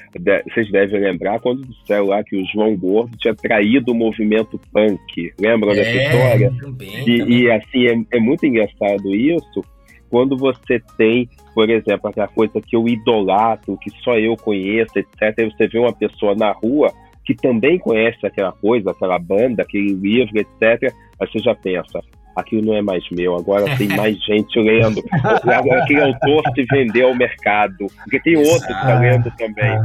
[0.49, 5.33] vocês devem lembrar quando disseram lá que o João Gordo tinha traído o movimento punk.
[5.39, 6.53] Lembram é, dessa história?
[6.59, 7.37] Também, e, também.
[7.37, 9.63] e, assim, é, é muito engraçado isso
[10.09, 15.33] quando você tem, por exemplo, aquela coisa que eu idolatro, que só eu conheço, etc.
[15.39, 16.93] Aí você vê uma pessoa na rua
[17.25, 20.93] que também conhece aquela coisa, aquela banda, aquele livro, etc.
[21.19, 21.99] Aí você já pensa,
[22.35, 25.03] aquilo não é mais meu, agora tem mais gente lendo.
[25.23, 28.53] Agora aquele autor se vendeu ao mercado, porque tem Exato.
[28.53, 29.79] outro que está lendo também.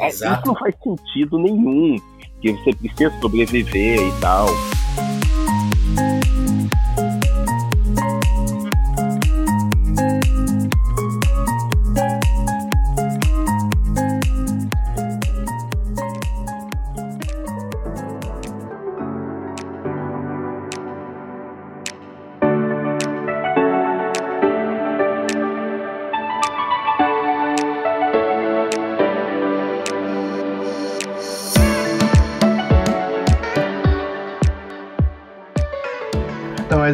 [0.00, 0.08] É.
[0.08, 1.96] Isso não faz sentido nenhum,
[2.40, 4.46] que você precisa sobreviver e tal.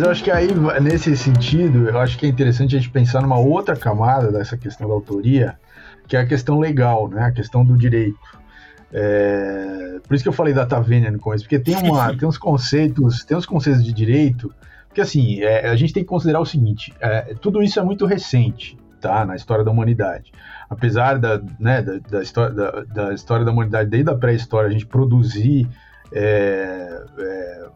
[0.08, 0.48] Eu acho que aí,
[0.80, 4.88] nesse sentido, eu acho que é interessante a gente pensar numa outra camada dessa questão
[4.88, 5.58] da autoria,
[6.06, 7.24] que é a questão legal, né?
[7.24, 8.18] A questão do direito.
[8.90, 9.98] É...
[10.06, 13.22] Por isso que eu falei da Tavênia no começo, porque tem, uma, tem uns conceitos,
[13.22, 14.50] tem uns conceitos de direito,
[14.86, 18.06] porque assim, é, a gente tem que considerar o seguinte, é, tudo isso é muito
[18.06, 19.26] recente, tá?
[19.26, 20.32] Na história da humanidade.
[20.70, 24.72] Apesar da, né, da, da, história, da, da história da humanidade, desde a pré-história, a
[24.72, 25.68] gente produzir
[26.10, 27.68] é, é,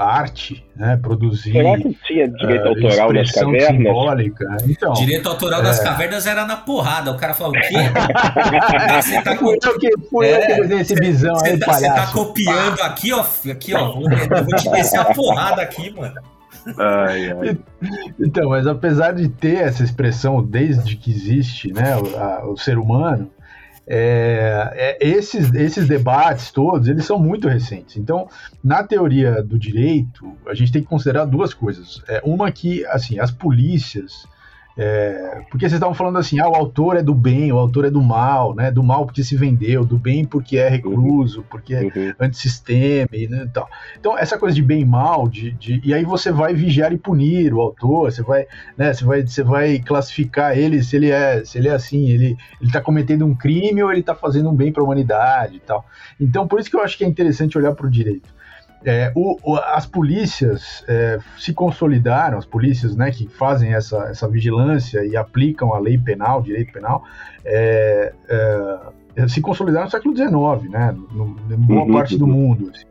[0.00, 0.96] arte, né?
[0.96, 1.52] Produzir.
[1.52, 3.66] Será que tinha direito uh, autoral nas cavernas?
[3.66, 4.56] Simbólica.
[4.66, 5.64] Então, direito autoral é...
[5.64, 7.10] das cavernas era na porrada.
[7.10, 7.74] O cara falou: o quê?
[9.02, 9.52] você tá co...
[9.52, 13.12] eu que, fui é, eu que desenhei esse bisão aí, tá, Você tá copiando aqui,
[13.12, 13.24] ó.
[13.50, 13.92] Aqui, ó.
[13.92, 16.14] Vou, eu vou te descer a porrada aqui, mano.
[16.78, 17.58] Ai, ai.
[18.18, 22.78] Então, mas apesar de ter essa expressão desde que existe, né, o, a, o ser
[22.78, 23.30] humano,
[23.92, 27.96] é, é, esses, esses debates todos, eles são muito recentes.
[27.96, 28.28] Então,
[28.62, 32.00] na teoria do direito, a gente tem que considerar duas coisas.
[32.06, 34.28] É, uma que, assim, as polícias
[34.76, 37.90] é, porque vocês estavam falando assim, ah, o autor é do bem, o autor é
[37.90, 38.70] do mal, né?
[38.70, 42.14] Do mal porque se vendeu, do bem porque é recluso, porque é uhum.
[42.20, 43.68] antissistema e né, tal.
[43.98, 46.98] Então, essa coisa de bem e mal, de, de, e aí você vai vigiar e
[46.98, 51.44] punir o autor, você vai, né, você vai, você vai classificar ele se ele é,
[51.44, 54.54] se ele é assim, ele ele tá cometendo um crime ou ele está fazendo um
[54.54, 55.84] bem para a humanidade e tal.
[56.20, 58.39] Então, por isso que eu acho que é interessante olhar para o direito.
[58.84, 64.26] É, o, o, as polícias é, se consolidaram, as polícias né, que fazem essa, essa
[64.26, 67.04] vigilância e aplicam a lei penal, direito penal,
[67.44, 72.32] é, é se consolidaram no século XIX, né, no, em boa uhum, parte do uhum.
[72.32, 72.70] mundo.
[72.74, 72.86] Assim.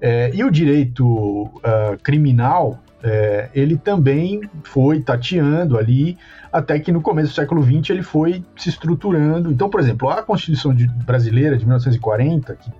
[0.00, 6.16] É, e o direito uh, criminal, é, ele também foi tateando ali,
[6.52, 9.50] até que no começo do século XX ele foi se estruturando.
[9.50, 12.70] Então, por exemplo, a Constituição de, brasileira de 1940, que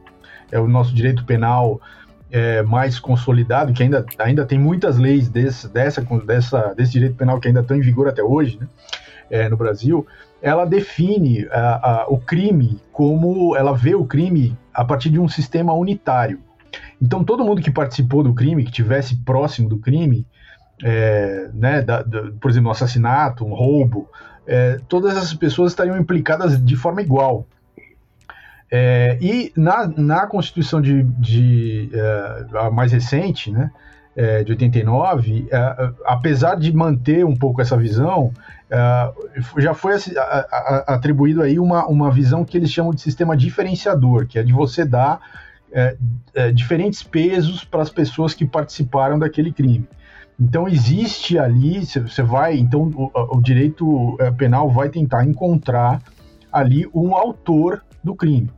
[0.50, 1.80] é o nosso direito penal
[2.30, 7.40] é, mais consolidado, que ainda, ainda tem muitas leis desse, dessa, dessa, desse direito penal
[7.40, 8.68] que ainda estão em vigor até hoje, né,
[9.30, 10.06] é, no Brasil,
[10.40, 15.28] ela define a, a, o crime como ela vê o crime a partir de um
[15.28, 16.40] sistema unitário.
[17.00, 20.26] Então, todo mundo que participou do crime, que tivesse próximo do crime,
[20.82, 24.08] é, né, da, da, por exemplo, um assassinato, um roubo,
[24.46, 27.46] é, todas essas pessoas estariam implicadas de forma igual.
[28.70, 33.70] É, e na, na Constituição de, de é, a mais recente, né,
[34.14, 38.32] é, de 89, é, apesar de manter um pouco essa visão,
[38.70, 39.12] é,
[39.58, 39.94] já foi
[40.86, 44.84] atribuído aí uma, uma visão que eles chamam de sistema diferenciador, que é de você
[44.84, 45.20] dar
[45.72, 45.96] é,
[46.52, 49.88] diferentes pesos para as pessoas que participaram daquele crime.
[50.38, 56.02] Então existe ali, você vai, então o, o direito penal vai tentar encontrar
[56.52, 58.50] ali um autor do crime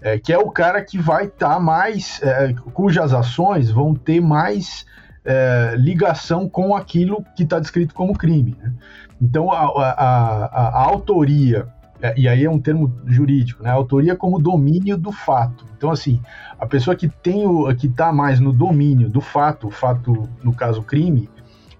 [0.00, 4.20] é, que é o cara que vai estar tá mais, é, cujas ações vão ter
[4.20, 4.86] mais
[5.24, 8.56] é, ligação com aquilo que está descrito como crime.
[8.60, 8.72] Né?
[9.20, 11.66] Então, a, a, a, a autoria,
[12.00, 13.70] é, e aí é um termo jurídico, né?
[13.70, 15.64] Autoria como domínio do fato.
[15.76, 16.20] Então, assim,
[16.58, 20.54] a pessoa que tem o que está mais no domínio do fato, o fato, no
[20.54, 21.28] caso, crime,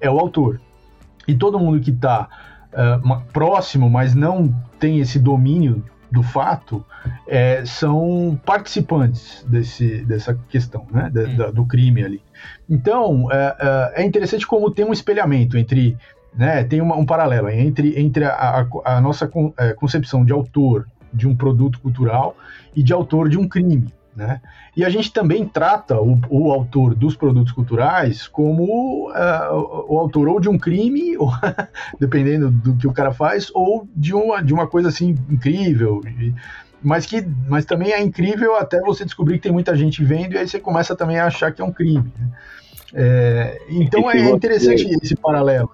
[0.00, 0.60] é o autor.
[1.26, 2.28] E todo mundo que está
[2.72, 6.84] uh, é, próximo, mas não tem esse domínio do fato
[7.26, 11.36] é, são participantes desse, dessa questão, né, hum.
[11.36, 12.22] da, do crime ali.
[12.68, 13.56] Então, é,
[13.96, 15.96] é, é, interessante como tem um espelhamento entre,
[16.34, 18.30] né, tem uma, um paralelo entre, entre a,
[18.84, 22.36] a, a nossa é, concepção de autor de um produto cultural
[22.74, 23.92] e de autor de um crime.
[24.18, 24.40] Né?
[24.76, 30.26] E a gente também trata o, o autor dos produtos culturais como uh, o autor
[30.26, 31.30] ou de um crime, ou,
[32.00, 36.00] dependendo do que o cara faz, ou de uma, de uma coisa assim incrível.
[36.82, 40.38] mas que mas também é incrível até você descobrir que tem muita gente vendo e
[40.38, 42.12] aí você começa também a achar que é um crime.
[42.18, 42.28] Né?
[42.94, 45.70] É, então é interessante esse paralelo.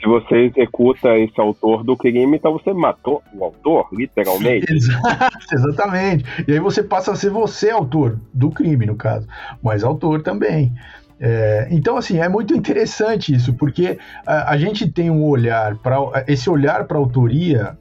[0.00, 4.70] Se você executa esse autor do crime, então você matou o autor, literalmente.
[4.72, 6.24] Exato, exatamente.
[6.46, 9.26] E aí você passa a ser você autor do crime, no caso,
[9.60, 10.72] mas autor também.
[11.20, 16.24] É, então, assim, é muito interessante isso, porque a, a gente tem um olhar para
[16.28, 17.76] esse olhar para a autoria,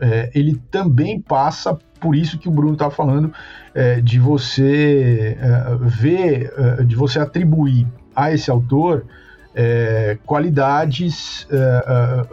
[0.00, 3.32] é, ele também passa por isso que o Bruno está falando
[3.74, 7.86] é, de você é, ver, é, de você atribuir
[8.24, 9.04] a esse autor
[9.54, 12.26] é, qualidades, é,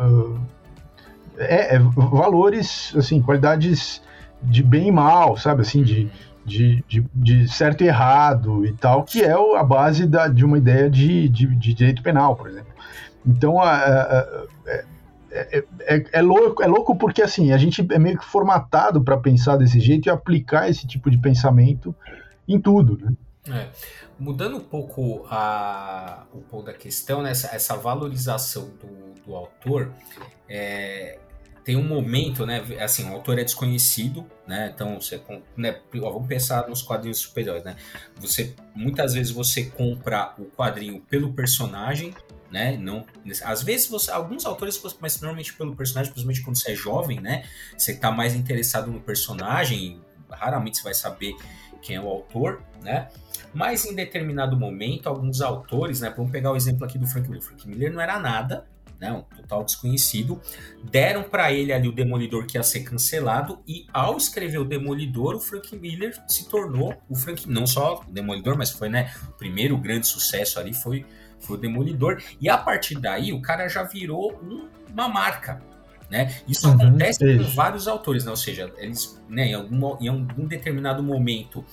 [1.37, 4.01] é, é, valores, assim, qualidades
[4.41, 6.09] de bem e mal, sabe, assim, de,
[6.45, 10.57] de, de, de certo e errado e tal, que é a base da, de uma
[10.57, 12.71] ideia de, de, de direito penal, por exemplo.
[13.25, 14.43] Então, a, a, a,
[15.29, 19.03] é, é, é, é, louco, é louco porque assim a gente é meio que formatado
[19.03, 21.93] para pensar desse jeito e aplicar esse tipo de pensamento
[22.47, 23.11] em tudo, né?
[23.49, 23.69] É.
[24.19, 29.93] Mudando um pouco a, o ponto da questão, né, essa, essa valorização do, do autor,
[30.49, 31.19] é,
[31.67, 32.63] tem um momento, né?
[32.79, 34.71] Assim, o autor é desconhecido, né?
[34.73, 35.21] Então você,
[35.57, 37.75] né, vamos pensar nos quadrinhos superiores, né?
[38.21, 42.13] Você muitas vezes você compra o quadrinho pelo personagem,
[42.49, 42.77] né?
[42.77, 43.05] Não,
[43.43, 47.43] às vezes você, alguns autores, mas normalmente pelo personagem, principalmente quando você é jovem, né?
[47.77, 49.99] Você está mais interessado no personagem,
[50.31, 51.35] raramente você vai saber
[51.81, 53.07] quem é o autor, né?
[53.53, 56.13] Mas em determinado momento, alguns autores, né?
[56.15, 57.43] Vamos pegar o exemplo aqui do Frank Miller.
[57.43, 58.65] Frank Miller não era nada,
[58.99, 59.11] né?
[59.11, 60.41] Um total desconhecido.
[60.83, 65.35] Deram para ele ali o Demolidor que ia ser cancelado e ao escrever o Demolidor,
[65.35, 69.13] o Frank Miller se tornou o Frank, não só o Demolidor, mas foi, né?
[69.29, 71.05] O primeiro grande sucesso ali foi,
[71.39, 72.21] foi o Demolidor.
[72.39, 75.61] E a partir daí, o cara já virou um, uma marca,
[76.09, 76.35] né?
[76.47, 78.31] Isso uhum, acontece com vários autores, né?
[78.31, 81.63] ou seja, eles, né, em, algum, em algum determinado momento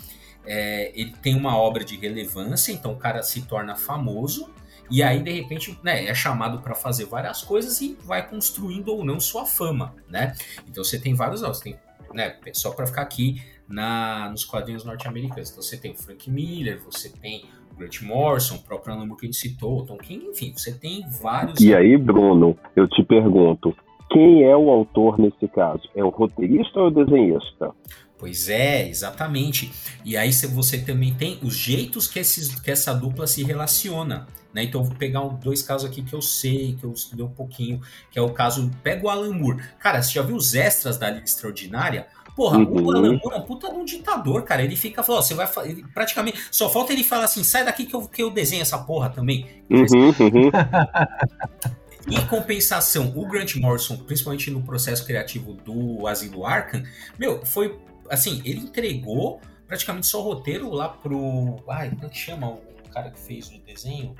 [0.45, 4.51] é, ele tem uma obra de relevância, então o cara se torna famoso,
[4.91, 9.05] e aí de repente né, é chamado para fazer várias coisas e vai construindo ou
[9.05, 9.95] não sua fama.
[10.09, 10.35] Né?
[10.69, 11.79] Então você tem vários você tem,
[12.13, 15.51] né, só para ficar aqui na, nos quadrinhos norte-americanos.
[15.51, 19.21] Então você tem o Frank Miller, você tem o Grant Morrison, o próprio Alan Moore
[19.21, 21.61] que a gente citou, Tom King, enfim, você tem vários.
[21.61, 23.75] E aí, Bruno, eu te pergunto,
[24.15, 25.83] quem é o autor nesse caso?
[25.93, 27.73] É o roteirista ou o desenhista?
[28.17, 29.73] Pois é, exatamente.
[30.05, 34.29] E aí você também tem os jeitos que, esses, que essa dupla se relaciona.
[34.55, 34.63] Né?
[34.63, 37.81] Então eu vou pegar dois casos aqui que eu sei, que eu estudei um pouquinho,
[38.09, 38.71] que é o caso.
[38.85, 39.61] Pega o Alan Moore.
[39.81, 42.07] Cara, você já viu os extras da Liga Extraordinária?
[42.37, 42.87] Porra, uhum.
[42.87, 44.63] o Alan Moore é um puta de um ditador, cara.
[44.63, 45.49] Ele fica falando, você vai.
[45.65, 46.39] Ele, praticamente.
[46.53, 49.45] Só falta ele falar assim: sai daqui que eu, que eu desenho essa porra também.
[49.69, 50.51] Uhum, uhum.
[52.11, 56.85] Em compensação, o Grant Morrison, principalmente no processo criativo do Asilo Arkham,
[57.19, 57.79] meu, foi
[58.11, 61.57] assim, ele entregou praticamente só o roteiro lá pro.
[61.69, 64.15] Ai, como é que chama o cara que fez o desenho?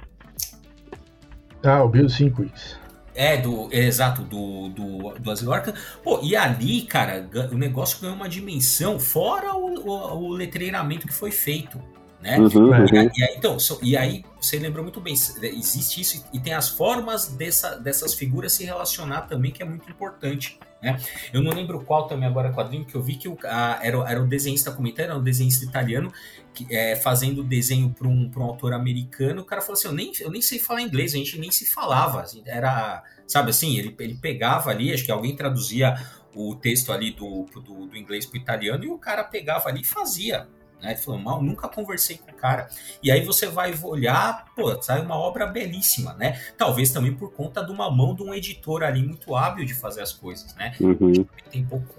[1.63, 2.79] Ah, o Bill Sinkwicks.
[3.15, 5.75] É, do, é, exato, do, do, do Asilo Arkham.
[6.03, 11.15] Pô, e ali, cara, o negócio ganhou uma dimensão fora o, o, o letreiramento que
[11.15, 11.81] foi feito
[12.25, 12.39] né?
[12.39, 13.11] Uhum, uhum.
[13.15, 16.71] E, aí, então, so, e aí você lembrou muito bem, existe isso e tem as
[16.71, 20.59] formas dessa, dessas figuras se relacionar também, que é muito importante.
[20.83, 20.99] Né?
[21.35, 24.23] Eu não lembro qual também agora quadrinho que eu vi que o, a, era, era
[24.23, 26.11] o desenhista comentando, era um desenhista italiano
[26.55, 29.43] que, é, fazendo desenho para um, um autor americano.
[29.43, 31.67] O cara falou assim: eu nem, eu nem sei falar inglês, a gente nem se
[31.67, 32.23] falava.
[32.23, 35.95] Assim, era, sabe assim, ele, ele pegava ali, acho que alguém traduzia
[36.35, 39.83] o texto ali do, do, do inglês para o italiano e o cara pegava ali
[39.83, 40.49] e fazia.
[40.83, 40.93] Né?
[40.93, 42.69] Ele falou, mal, nunca conversei com o cara.
[43.03, 46.39] E aí você vai olhar, pô, sai uma obra belíssima, né?
[46.57, 50.03] Talvez também por conta de uma mão de um editor ali muito hábil de fazer
[50.03, 50.73] as coisas, né?
[50.81, 51.27] Uhum.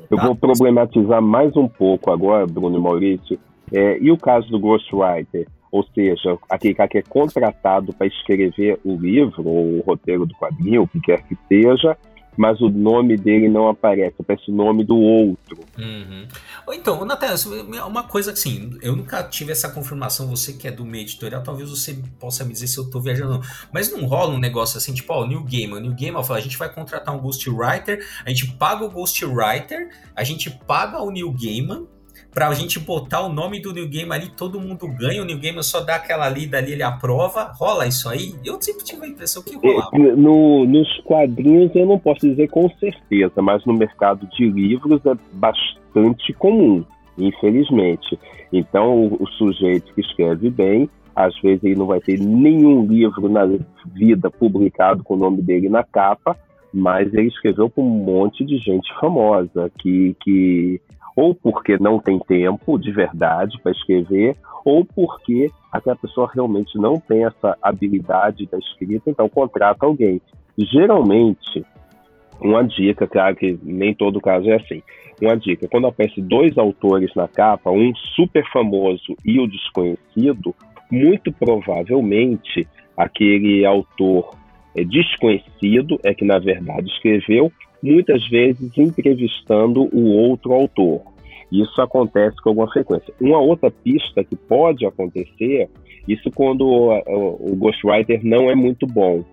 [0.09, 3.39] Eu vou problematizar mais um pouco agora, Bruno e Maurício.
[3.71, 5.47] É, e o caso do Ghostwriter?
[5.71, 10.33] Ou seja, aquele cara que é contratado para escrever o livro ou o roteiro do
[10.35, 11.97] quadrinho, o que quer que seja,
[12.37, 15.59] mas o nome dele não aparece, aparece o nome do outro.
[15.77, 16.27] Uhum.
[16.73, 17.35] Então, Natália,
[17.85, 21.69] uma coisa assim, eu nunca tive essa confirmação, você que é do meio editorial, talvez
[21.69, 25.13] você possa me dizer se eu tô viajando, mas não rola um negócio assim, tipo,
[25.13, 28.29] ó, o New Gamer, o New Gamer fala, a gente vai contratar um Ghostwriter, a
[28.29, 31.87] gente paga o Ghostwriter, a gente paga o New Gaiman,
[32.35, 35.63] pra gente botar o nome do New Game ali, todo mundo ganha, o New Game
[35.63, 38.35] só dá aquela lida ali, ele aprova, rola isso aí?
[38.43, 39.89] Eu sempre tive a impressão que rolava.
[39.97, 45.15] No, nos quadrinhos eu não posso dizer com certeza, mas no mercado de livros é
[45.31, 46.83] bastante comum,
[47.17, 48.19] infelizmente.
[48.51, 53.29] Então o, o sujeito que escreve bem, às vezes ele não vai ter nenhum livro
[53.29, 53.45] na
[53.93, 56.37] vida publicado com o nome dele na capa,
[56.73, 60.81] mas ele escreveu para um monte de gente famosa que, que
[61.15, 66.99] ou porque não tem tempo de verdade para escrever, ou porque aquela pessoa realmente não
[66.99, 70.21] tem essa habilidade da escrita, então contrata alguém.
[70.57, 71.65] Geralmente,
[72.41, 74.81] uma dica, claro que nem todo caso é assim.
[75.21, 80.53] Uma dica, quando aparece dois autores na capa, um super famoso e o desconhecido,
[80.91, 82.67] muito provavelmente
[82.97, 84.31] aquele autor
[84.75, 91.01] é desconhecido é que na verdade escreveu muitas vezes entrevistando o outro autor.
[91.51, 93.13] Isso acontece com alguma frequência.
[93.19, 95.69] Uma outra pista que pode acontecer,
[96.07, 99.23] isso quando o, o ghostwriter não é muito bom.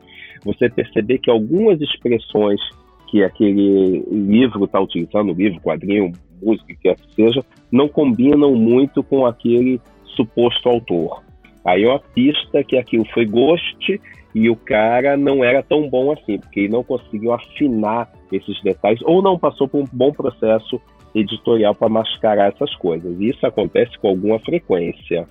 [0.44, 2.60] Você perceber que algumas expressões
[3.08, 9.80] que aquele livro está utilizando, livro, quadrinho, música, que seja, não combinam muito com aquele
[10.16, 11.22] suposto autor.
[11.64, 14.00] Aí é uma pista que aquilo foi ghost
[14.34, 19.00] e o cara não era tão bom assim, porque ele não conseguiu afinar esses detalhes
[19.04, 20.80] ou não passou por um bom processo
[21.14, 23.18] editorial para mascarar essas coisas.
[23.20, 25.28] E isso acontece com alguma frequência.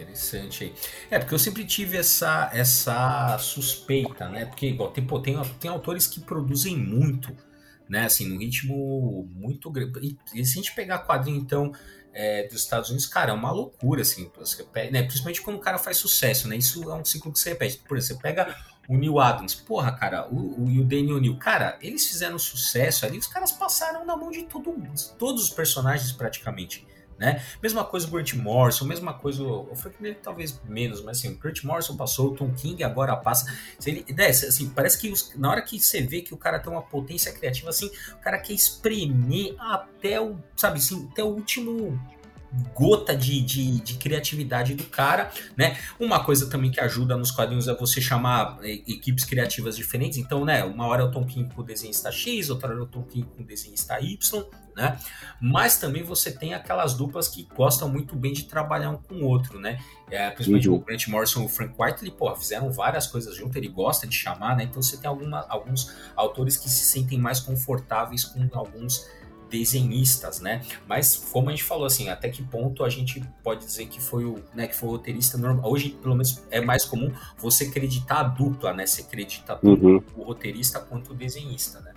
[0.00, 0.74] Interessante aí.
[1.10, 4.46] É, porque eu sempre tive essa, essa suspeita, né?
[4.46, 7.36] Porque, igual, tem, pô, tem, tem autores que produzem muito,
[7.88, 8.06] né?
[8.06, 10.16] Assim, num ritmo muito grande.
[10.34, 11.72] E, se a gente pegar quadrinho, então,
[12.14, 14.30] é, dos Estados Unidos, cara, é uma loucura, assim.
[14.38, 15.02] Você né?
[15.02, 16.56] Principalmente quando o cara faz sucesso, né?
[16.56, 17.82] Isso é um ciclo que se repete.
[17.86, 18.56] Por exemplo, você pega
[18.90, 23.06] o Neil Adams, porra, cara, o, o, e o Daniel Neal, cara, eles fizeram sucesso
[23.06, 24.74] ali, os caras passaram na mão de todo,
[25.16, 26.84] todos os personagens praticamente.
[27.16, 27.40] Né?
[27.62, 31.38] Mesma coisa o Grant Morrison, mesma coisa o Frank Miller talvez menos, mas assim, o
[31.38, 33.54] Grant Morrison passou, o Tom King agora passa.
[33.86, 36.72] Ele, né, assim, parece que os, na hora que você vê que o cara tem
[36.72, 42.00] uma potência criativa assim, o cara quer espremer até o, sabe assim, até o último
[42.74, 45.78] gota de, de, de, criatividade do cara, né?
[45.98, 50.18] Uma coisa também que ajuda nos quadrinhos é você chamar é, equipes criativas diferentes.
[50.18, 50.64] Então, né?
[50.64, 53.02] Uma hora é o Tom King com o desenhista X, outra hora é o Tom
[53.02, 54.44] King com o desenhista Y,
[54.76, 54.98] né?
[55.40, 59.24] Mas também você tem aquelas duplas que gostam muito bem de trabalhar um com o
[59.26, 59.78] outro, né?
[60.10, 60.76] É, principalmente uhum.
[60.76, 64.16] o Grant Morrison e o Frank Whiteley, pô, fizeram várias coisas junto, ele gosta de
[64.16, 64.64] chamar, né?
[64.64, 69.06] Então você tem alguma, alguns autores que se sentem mais confortáveis com alguns
[69.50, 70.62] desenhistas, né?
[70.86, 74.24] Mas como a gente falou assim, até que ponto a gente pode dizer que foi
[74.24, 75.70] o, né, que foi o roteirista normal?
[75.70, 78.86] Hoje, pelo menos, é mais comum você acreditar a dupla, né?
[78.86, 80.02] Você acredita tanto uhum.
[80.16, 81.92] o roteirista quanto o desenhista, né?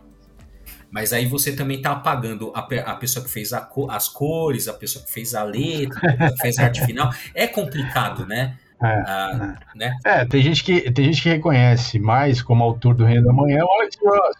[0.89, 4.73] Mas aí você também está apagando a, a, pessoa que fez a, as cores, a
[4.73, 7.11] pessoa que fez a letra, que fez a arte final.
[7.33, 8.57] É complicado, né?
[8.79, 9.77] É, ah, é.
[9.77, 9.97] Né?
[10.05, 13.63] é, tem gente que tem gente que reconhece mais como autor do Reino da Manhã
[13.63, 14.35] o Alex Ross.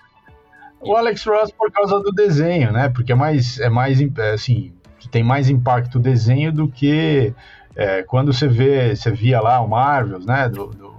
[0.86, 2.90] O Alex Ross por causa do desenho, né?
[2.90, 4.74] Porque é mais, é mais é, assim,
[5.12, 7.34] tem mais impacto o desenho do que
[7.76, 10.50] é, quando você vê, você via lá o Marvels, né?
[10.50, 10.94] Do, do,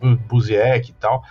[0.00, 1.22] do Buziek e tal.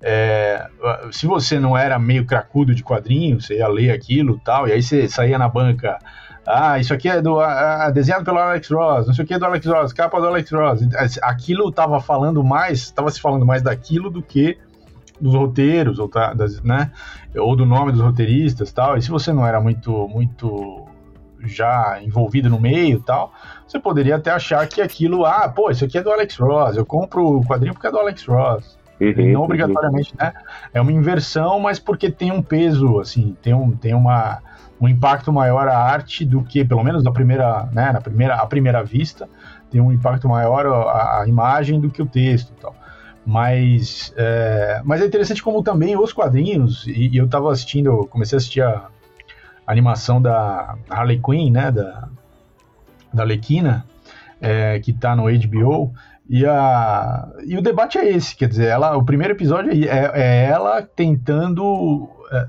[0.00, 0.66] É,
[1.12, 4.82] se você não era meio cracudo de quadrinhos, você ia ler aquilo tal, e aí
[4.82, 5.98] você saía na banca.
[6.44, 9.38] Ah, isso aqui é do ah, desenhado pelo Alex Ross, não sei o que é
[9.38, 10.80] do Alex Ross, capa do Alex Ross.
[11.22, 14.58] Aquilo estava falando mais, estava se falando mais daquilo do que
[15.22, 16.90] dos roteiros, ou, tá, das, né,
[17.36, 18.96] ou do nome dos roteiristas tal.
[18.96, 20.86] E se você não era muito, muito
[21.44, 23.32] já envolvido no meio tal,
[23.66, 26.84] você poderia até achar que aquilo, ah, pô, isso aqui é do Alex Ross, eu
[26.84, 28.82] compro o quadrinho porque é do Alex Ross.
[29.00, 30.26] Uhum, não obrigatoriamente, uhum.
[30.26, 30.32] né?
[30.72, 34.38] É uma inversão, mas porque tem um peso, assim, tem, um, tem uma,
[34.80, 38.46] um impacto maior a arte do que, pelo menos na primeira, né, na primeira, à
[38.46, 39.28] primeira vista,
[39.70, 42.74] tem um impacto maior a, a imagem do que o texto tal.
[43.24, 48.36] Mas é, mas é interessante como também os quadrinhos, e, e eu estava assistindo, comecei
[48.36, 48.88] a assistir a,
[49.66, 52.08] a, animação da Harley Quinn, né, da,
[53.14, 53.86] da Lequina,
[54.40, 55.92] é, que está no HBO,
[56.28, 60.44] e, a, e o debate é esse, quer dizer, ela, o primeiro episódio é, é
[60.46, 62.48] ela tentando é,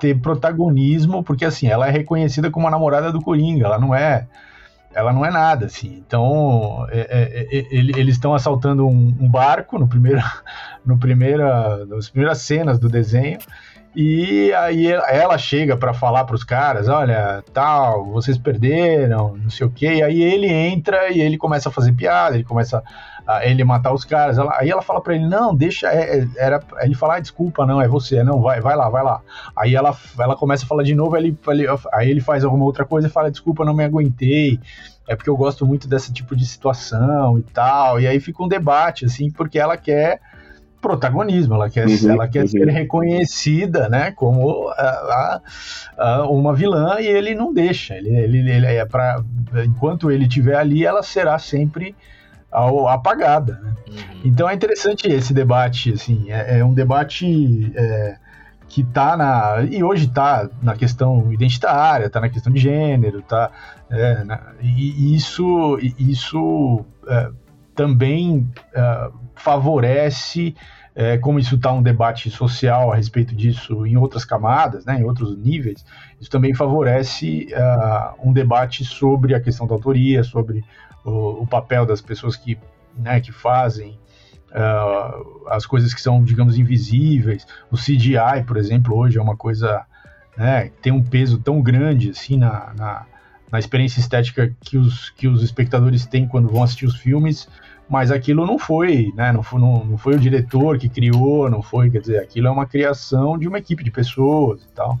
[0.00, 4.26] ter protagonismo, porque assim, ela é reconhecida como a namorada do Coringa, ela não é
[4.94, 6.02] ela não é nada, assim.
[6.06, 10.20] Então, é, é, é, eles estão assaltando um, um, barco no primeiro,
[10.84, 13.38] no primeira, nas primeiras cenas do desenho.
[13.94, 19.66] E aí ela chega para falar para os caras, olha, tal, vocês perderam, não sei
[19.66, 19.94] o quê.
[19.94, 22.84] E aí ele entra e ele começa a fazer piada, ele começa
[23.26, 24.38] a ele matar os caras.
[24.38, 27.66] Ela, aí ela fala para ele, não, deixa, é, é era ele fala, ah, desculpa,
[27.66, 29.22] não, é você, não, vai, vai lá, vai lá.
[29.56, 32.84] Aí ela, ela começa a falar de novo, ele, ele, aí ele faz alguma outra
[32.84, 34.60] coisa e fala, desculpa, não me aguentei.
[35.08, 38.00] É porque eu gosto muito desse tipo de situação e tal.
[38.00, 40.20] E aí fica um debate, assim, porque ela quer
[40.80, 42.48] protagonismo, ela quer, uhum, ela quer uhum.
[42.48, 45.40] ser reconhecida, né, como a,
[45.98, 47.94] a, a uma vilã e ele não deixa.
[47.94, 49.22] Ele, ele, ele é para
[49.64, 51.94] enquanto ele estiver ali, ela será sempre
[52.88, 53.60] apagada.
[53.62, 53.74] Né?
[53.88, 54.20] Uhum.
[54.24, 58.16] Então é interessante esse debate, assim, é, é um debate é,
[58.68, 63.50] que está na e hoje está na questão identitária, está na questão de gênero, tá
[63.90, 67.30] é, na, e, isso isso é,
[67.74, 70.54] também é, favorece,
[70.94, 75.04] é, como isso está um debate social a respeito disso em outras camadas, né, em
[75.04, 75.84] outros níveis,
[76.20, 80.64] isso também favorece uh, um debate sobre a questão da autoria, sobre
[81.04, 82.58] o, o papel das pessoas que,
[82.98, 83.98] né, que fazem
[84.50, 87.46] uh, as coisas que são, digamos, invisíveis.
[87.70, 89.84] O CGI, por exemplo, hoje é uma coisa
[90.36, 93.06] né, que tem um peso tão grande assim na, na,
[93.50, 97.48] na experiência estética que os, que os espectadores têm quando vão assistir os filmes
[97.90, 99.32] mas aquilo não foi, né?
[99.32, 102.50] Não foi, não, não foi o diretor que criou, não foi, quer dizer, aquilo é
[102.50, 104.96] uma criação de uma equipe de pessoas e tal.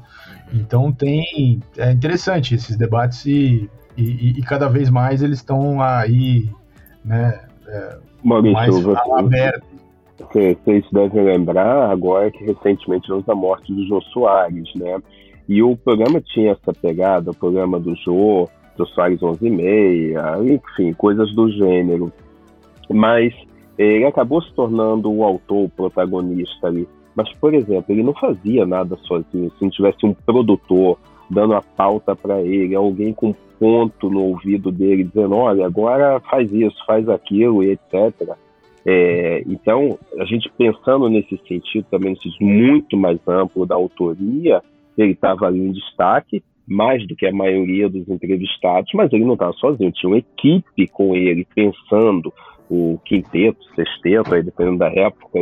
[0.52, 6.50] Então tem, é interessante esses debates e, e, e cada vez mais eles estão aí,
[7.04, 7.40] né?
[7.68, 9.70] É, Maurício, mais abertos.
[10.18, 15.00] Vocês devem lembrar agora que recentemente tivemos a morte do Jô Soares, né?
[15.50, 20.36] E o programa tinha essa pegada, o programa do Jô, do Soares 11 e meia,
[20.44, 22.12] enfim, coisas do gênero.
[22.88, 23.34] Mas
[23.76, 26.88] ele acabou se tornando o autor, o protagonista ali.
[27.16, 29.50] Mas, por exemplo, ele não fazia nada sozinho.
[29.58, 30.96] Se não tivesse um produtor
[31.28, 36.52] dando a pauta para ele, alguém com ponto no ouvido dele dizendo: olha, agora faz
[36.52, 38.36] isso, faz aquilo etc.
[38.86, 44.62] É, então, a gente pensando nesse sentido, também nesse muito mais amplo da autoria,
[45.00, 49.34] ele estava ali em destaque, mais do que a maioria dos entrevistados, mas ele não
[49.34, 52.32] estava sozinho, tinha uma equipe com ele pensando
[52.68, 55.40] o quinteto, sexteto, aí dependendo da época,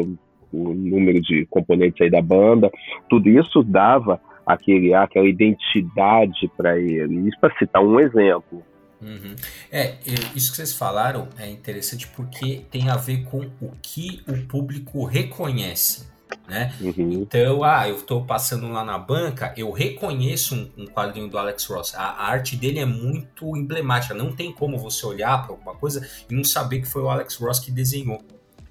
[0.51, 2.71] o número de componentes aí da banda,
[3.09, 7.29] tudo isso dava aquele aquela identidade para ele.
[7.29, 8.63] Isso para citar um exemplo.
[9.01, 9.37] Uhum.
[9.71, 9.95] É,
[10.35, 15.05] isso que vocês falaram é interessante porque tem a ver com o que o público
[15.05, 16.09] reconhece.
[16.49, 16.75] Né?
[16.81, 17.13] Uhum.
[17.13, 21.67] Então, ah, eu estou passando lá na banca, eu reconheço um, um quadrinho do Alex
[21.67, 21.95] Ross.
[21.95, 24.15] A, a, arte dele é muito emblemática.
[24.15, 27.37] Não tem como você olhar para alguma coisa e não saber que foi o Alex
[27.37, 28.19] Ross que desenhou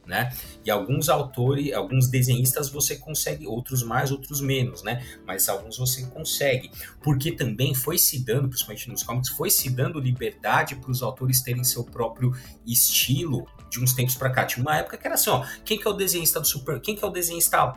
[0.07, 0.33] né?
[0.65, 5.05] E alguns autores, alguns desenhistas você consegue, outros mais, outros menos, né?
[5.25, 9.99] Mas alguns você consegue, porque também foi se dando, principalmente nos comics, foi se dando
[9.99, 12.33] liberdade para os autores terem seu próprio
[12.65, 14.45] estilo de uns tempos para cá.
[14.45, 16.81] Tinha uma época que era assim, ó, quem que é o desenhista do Superman?
[16.81, 17.73] Quem que é o desenhista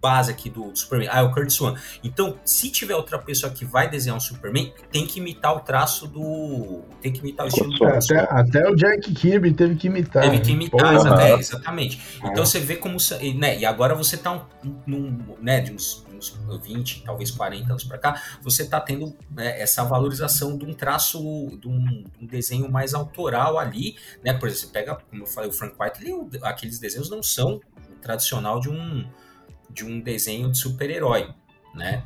[0.00, 1.08] base aqui do, do, Superman?
[1.10, 1.74] Ah, é o Kurt Swan.
[2.02, 6.06] Então, se tiver outra pessoa que vai desenhar um Superman, tem que imitar o traço
[6.06, 6.82] do...
[7.00, 10.22] tem que imitar o estilo do até, até o Jack Kirby teve que imitar.
[10.22, 12.00] Teve que imitar, exatamente, exatamente.
[12.24, 12.96] Então, você vê como...
[13.36, 17.84] Né, e agora você tá um, num, né, de uns uns 20, talvez 40 anos
[17.84, 21.18] para cá, você está tendo né, essa valorização de um traço,
[21.60, 24.34] de um, de um, desenho mais autoral ali, né?
[24.34, 27.60] Por exemplo, você pega, como eu falei, o Frank White, ele, aqueles desenhos não são
[27.90, 29.08] o tradicional de um,
[29.70, 31.32] de um desenho de super-herói,
[31.74, 32.04] né?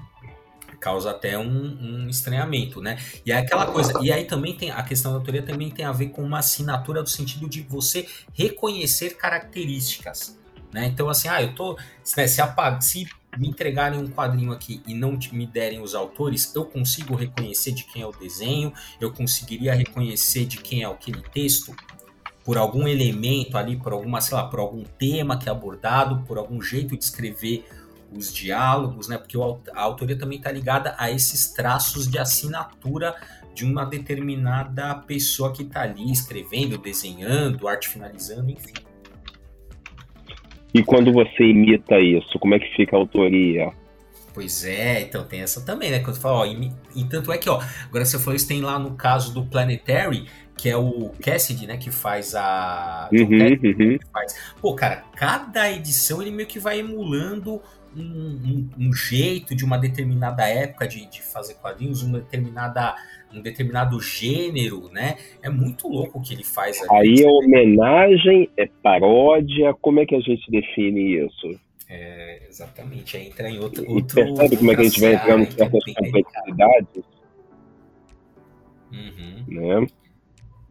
[0.83, 1.45] Causa até um,
[1.80, 2.99] um, estranhamento, né?
[3.24, 3.93] E é aquela coisa.
[4.03, 7.03] E aí também tem a questão da autoria também tem a ver com uma assinatura
[7.03, 10.37] do sentido de você reconhecer características.
[10.72, 10.87] Né?
[10.87, 11.76] Então, assim, ah, eu tô.
[12.16, 13.07] Né, se, apaga, se
[13.39, 17.85] me entregarem um quadrinho aqui e não me derem os autores, eu consigo reconhecer de
[17.85, 21.74] quem é o desenho, eu conseguiria reconhecer de quem é aquele texto
[22.45, 26.39] por algum elemento ali, por alguma, sei lá, por algum tema que é abordado, por
[26.39, 27.64] algum jeito de escrever
[28.17, 29.19] os diálogos, né?
[29.19, 33.15] Porque a autoria também está ligada a esses traços de assinatura
[33.55, 38.73] de uma determinada pessoa que está ali escrevendo, desenhando, arte finalizando, enfim.
[40.75, 43.71] E quando você imita isso, como é que fica a autoria?
[44.33, 45.99] Pois é, então tem essa também, né?
[46.01, 48.95] Quando fala, ó, e tanto é que, ó, agora você falou isso, tem lá no
[48.95, 53.09] caso do Planetary, que é o Cassidy, né, que faz a.
[53.13, 53.99] Uhum, uhum.
[54.13, 54.55] Faz.
[54.61, 57.61] Pô, cara, cada edição ele meio que vai emulando
[57.97, 62.95] um, um, um jeito de uma determinada época de, de fazer quadrinhos, uma determinada
[63.34, 65.16] um determinado gênero, né?
[65.43, 66.90] É muito louco o que ele faz ali.
[66.90, 71.59] Aí é homenagem, é paródia, como é que a gente define isso?
[71.88, 73.88] É, exatamente, aí entra em outro.
[73.88, 77.05] outro e percebe como é que a gente vai entrando em certas complexidades?
[78.93, 79.45] Uhum.
[79.49, 79.86] Né?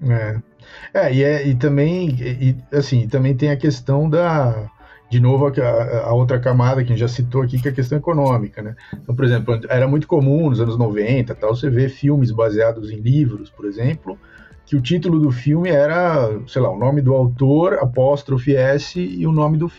[0.09, 0.51] É.
[0.93, 4.69] É, e, é, e também, e, assim, também tem a questão da,
[5.11, 7.73] de novo, a, a, outra camada que a gente já citou aqui, que é a
[7.73, 8.77] questão econômica, né?
[8.93, 12.95] Então, por exemplo, era muito comum nos anos 90, tal, você ver filmes baseados em
[12.95, 14.17] livros, por exemplo,
[14.65, 19.27] que o título do filme era, sei lá, o nome do autor, apóstrofe S e
[19.27, 19.69] o nome do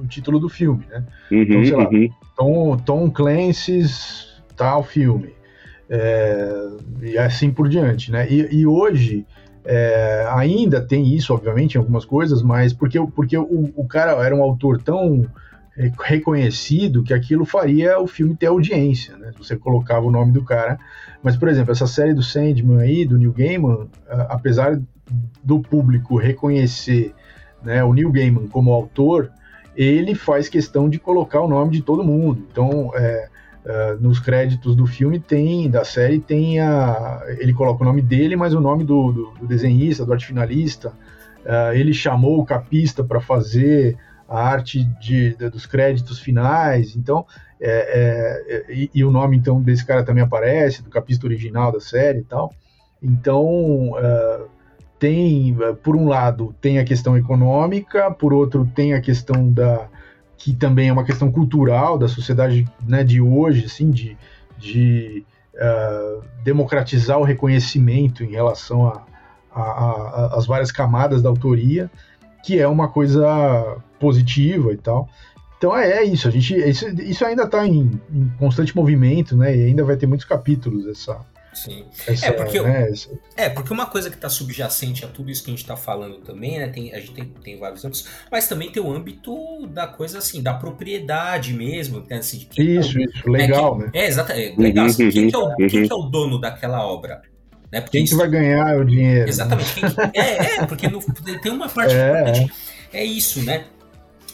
[0.00, 1.04] o título do filme, né?
[1.30, 2.08] Uhum, então, sei lá, uhum.
[2.36, 5.32] Tom, Tom Clancy's tal filme.
[5.88, 6.70] É,
[7.02, 8.26] e assim por diante, né?
[8.28, 9.24] E, e hoje
[9.64, 14.34] é, ainda tem isso, obviamente, em algumas coisas, mas porque, porque o, o cara era
[14.34, 15.26] um autor tão
[16.00, 19.30] reconhecido que aquilo faria o filme ter audiência, né?
[19.38, 20.78] Você colocava o nome do cara.
[21.22, 23.88] Mas, por exemplo, essa série do Sandman aí, do Neil Gaiman,
[24.28, 24.78] apesar
[25.42, 27.14] do público reconhecer
[27.62, 29.30] né, o Neil Gaiman como autor,
[29.74, 32.46] ele faz questão de colocar o nome de todo mundo.
[32.50, 33.28] Então, é,
[33.64, 37.22] Uh, nos créditos do filme tem, da série, tem a.
[37.38, 40.88] Ele coloca o nome dele, mas o nome do, do, do desenhista, do arte finalista.
[41.44, 43.96] Uh, ele chamou o capista para fazer
[44.28, 46.96] a arte de, de, dos créditos finais.
[46.96, 47.24] Então,
[47.60, 51.78] é, é, e, e, o nome então desse cara também aparece, do capista original da
[51.78, 52.52] série e tal.
[53.00, 54.48] Então, uh,
[54.98, 59.88] tem, por um lado, tem a questão econômica, por outro, tem a questão da
[60.42, 64.16] que também é uma questão cultural da sociedade né, de hoje, assim, de,
[64.58, 65.24] de
[65.54, 69.04] uh, democratizar o reconhecimento em relação
[69.54, 71.88] às várias camadas da autoria,
[72.42, 75.08] que é uma coisa positiva e tal.
[75.56, 79.56] Então é, é isso, a gente, isso, isso ainda está em, em, constante movimento, né?
[79.56, 81.20] E ainda vai ter muitos capítulos essa,
[81.52, 81.84] Sim.
[82.06, 82.90] Essa, é, porque, né,
[83.36, 86.16] é, porque uma coisa que está subjacente a tudo isso que a gente está falando
[86.18, 86.68] também, né?
[86.68, 90.42] Tem, a gente tem, tem vários âmbitos, mas também tem o âmbito da coisa assim,
[90.42, 92.04] da propriedade mesmo.
[92.08, 93.90] Né, assim, isso, é, isso, legal, né?
[93.92, 94.04] Que, né?
[94.04, 94.54] É, exatamente.
[94.58, 94.86] É, legal.
[94.86, 97.20] Assim, quem, que é o, quem que é o dono daquela obra?
[97.70, 97.80] Né?
[97.80, 99.28] Porque quem isso, que vai ganhar o dinheiro?
[99.28, 99.74] Exatamente.
[99.74, 101.00] Que, é, é, porque no,
[101.42, 102.52] tem uma parte é, importante.
[102.92, 103.64] É isso, né?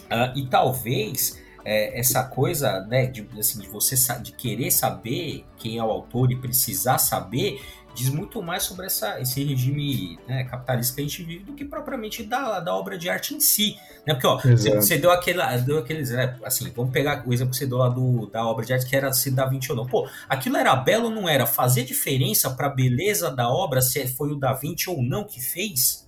[0.09, 5.77] Uh, e talvez é, essa coisa, né, de, assim, de você de querer saber quem
[5.77, 7.61] é o autor e precisar saber,
[7.93, 11.65] diz muito mais sobre essa, esse regime né, capitalista que a gente vive do que
[11.65, 13.77] propriamente da, da obra de arte em si.
[14.07, 14.13] Né?
[14.13, 16.11] Porque, ó, você, você, deu, aquele, deu aqueles.
[16.11, 18.85] Né, assim, vamos pegar o exemplo que você deu lá do, da obra de arte,
[18.85, 19.85] que era se da Vinci ou não.
[19.85, 21.45] Pô, aquilo era belo ou não era?
[21.45, 25.41] Fazia diferença para a beleza da obra se foi o da Vinci ou não que
[25.41, 26.07] fez?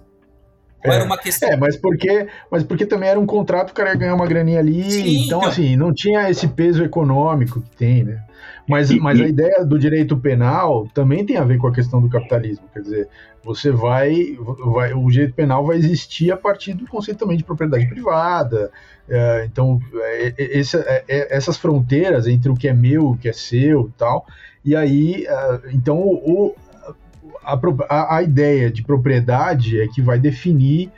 [0.86, 1.50] Ou era uma questão.
[1.50, 4.60] É, mas porque, mas porque também era um contrato, o cara ia ganhar uma graninha
[4.60, 8.24] ali, Sim, então, então, assim, não tinha esse peso econômico que tem, né?
[8.68, 12.02] Mas, e, mas a ideia do direito penal também tem a ver com a questão
[12.02, 12.66] do capitalismo.
[12.74, 13.10] Quer dizer,
[13.44, 17.88] você vai, vai o direito penal vai existir a partir do conceito também de propriedade
[17.88, 18.72] privada.
[19.10, 23.18] É, então, é, é, esse, é, é, essas fronteiras entre o que é meu, o
[23.18, 24.26] que é seu e tal.
[24.64, 26.56] E aí, é, então, o,
[27.44, 30.92] a, a ideia de propriedade é que vai definir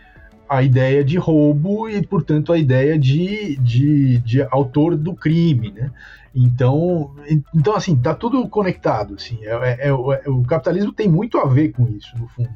[0.48, 5.92] a ideia de roubo e, portanto, a ideia de, de, de autor do crime, né?
[6.36, 7.12] Então,
[7.54, 9.38] então assim, tá tudo conectado, assim.
[9.44, 12.50] É, é, é, é o capitalismo tem muito a ver com isso, no fundo.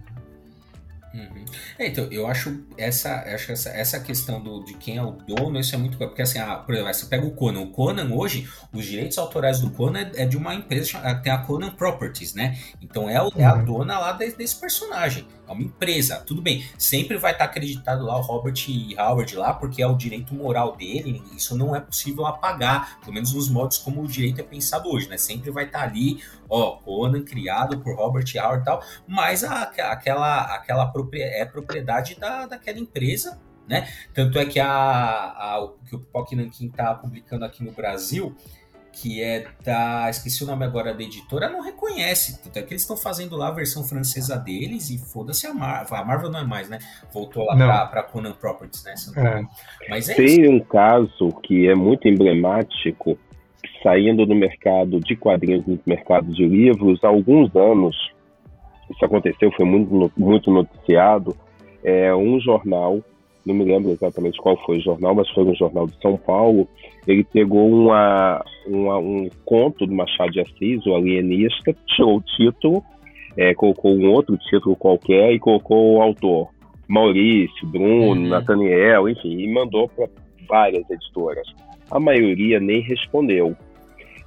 [1.17, 1.45] Uhum.
[1.79, 5.59] É, então, eu acho essa, acho essa, essa questão do, de quem é o dono,
[5.59, 5.97] isso é muito.
[5.97, 7.61] Porque assim, ah, por exemplo, você pega o Conan.
[7.61, 11.39] O Conan hoje, os direitos autorais do Conan é, é de uma empresa, tem a
[11.39, 12.57] Conan Properties, né?
[12.79, 13.65] Então é, o, é a uhum.
[13.65, 16.65] dona lá desse, desse personagem é uma empresa, tudo bem.
[16.77, 18.55] Sempre vai estar acreditado lá o Robert
[18.97, 23.33] Howard lá, porque é o direito moral dele, isso não é possível apagar, pelo menos
[23.33, 25.17] nos modos como o direito é pensado hoje, né?
[25.17, 30.41] Sempre vai estar ali, ó, Conan criado por Robert Howard e tal, mas a, aquela,
[30.55, 33.87] aquela é propriedade da, daquela empresa, né?
[34.13, 38.35] Tanto é que a, a, que o Pock Nankin está publicando aqui no Brasil
[39.01, 40.09] que é da.
[40.09, 42.41] Esqueci o nome agora da editora, não reconhece.
[42.43, 45.97] Tanto é que eles estão fazendo lá a versão francesa deles e foda-se a Marvel.
[45.97, 46.79] A Marvel não é mais, né?
[47.13, 48.93] Voltou lá para pra, Conan Properties, né?
[49.15, 49.89] É.
[49.89, 50.51] Mas é Tem isso.
[50.51, 53.17] um caso que é muito emblemático,
[53.83, 57.95] saindo do mercado de quadrinhos, no mercado de livros, há alguns anos.
[58.89, 61.35] Isso aconteceu, foi muito, muito noticiado.
[61.83, 63.03] É um jornal
[63.47, 66.67] não me lembro exatamente qual foi o jornal, mas foi um jornal de São Paulo.
[67.07, 72.83] Ele pegou uma, uma um conto do Machado de Assis, o Alienista, tirou o título,
[73.37, 76.49] é, colocou um outro título qualquer e colocou o autor.
[76.87, 78.27] Maurício, Bruno, uhum.
[78.27, 80.09] Nathaniel, enfim, e mandou para
[80.47, 81.47] várias editoras.
[81.89, 83.55] A maioria nem respondeu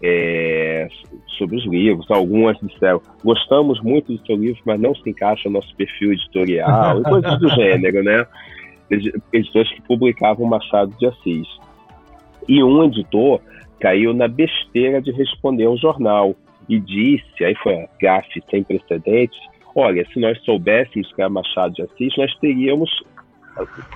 [0.03, 0.89] é,
[1.37, 2.11] sobre os livros.
[2.11, 7.01] Algumas disseram: gostamos muito do seu livro, mas não se encaixa no nosso perfil editorial,
[7.01, 8.27] e coisas do gênero, né?
[9.33, 11.49] Editores que publicavam Machado de Assis.
[12.49, 13.41] E um editor
[13.79, 16.35] caiu na besteira de responder ao jornal
[16.69, 19.39] e disse, aí foi a gafe sem precedentes,
[19.75, 22.91] olha, se nós soubéssemos que era Machado de Assis, nós teríamos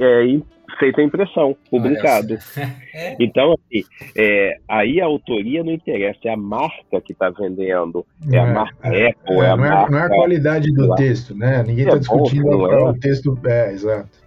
[0.01, 0.41] é,
[0.79, 2.37] feito a impressão, publicado.
[2.97, 3.17] É.
[3.19, 3.83] Então, assim,
[4.17, 8.89] é, aí a autoria não interessa, é a marca que está vendendo, é, a marca
[8.95, 9.91] é, Apple, é, a não marca...
[9.91, 11.65] Não é a qualidade do texto, né?
[11.67, 14.24] Ninguém está discutindo bom, o texto, é, exato.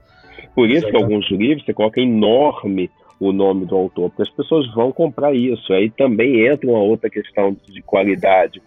[0.58, 2.90] Por isso que alguns livros você coloca enorme
[3.20, 5.72] o nome do autor, porque as pessoas vão comprar isso.
[5.72, 8.60] Aí também entra uma outra questão de qualidade.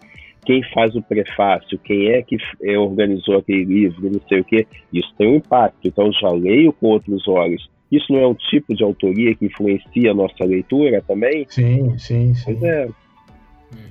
[0.45, 4.65] Quem faz o prefácio, quem é que é, organizou aquele livro, não sei o quê,
[4.93, 5.85] isso tem um impacto.
[5.85, 7.69] Então já leio com outros olhos.
[7.91, 11.45] Isso não é um tipo de autoria que influencia a nossa leitura também?
[11.49, 12.43] Sim, sim, sim.
[12.45, 12.87] Pois é.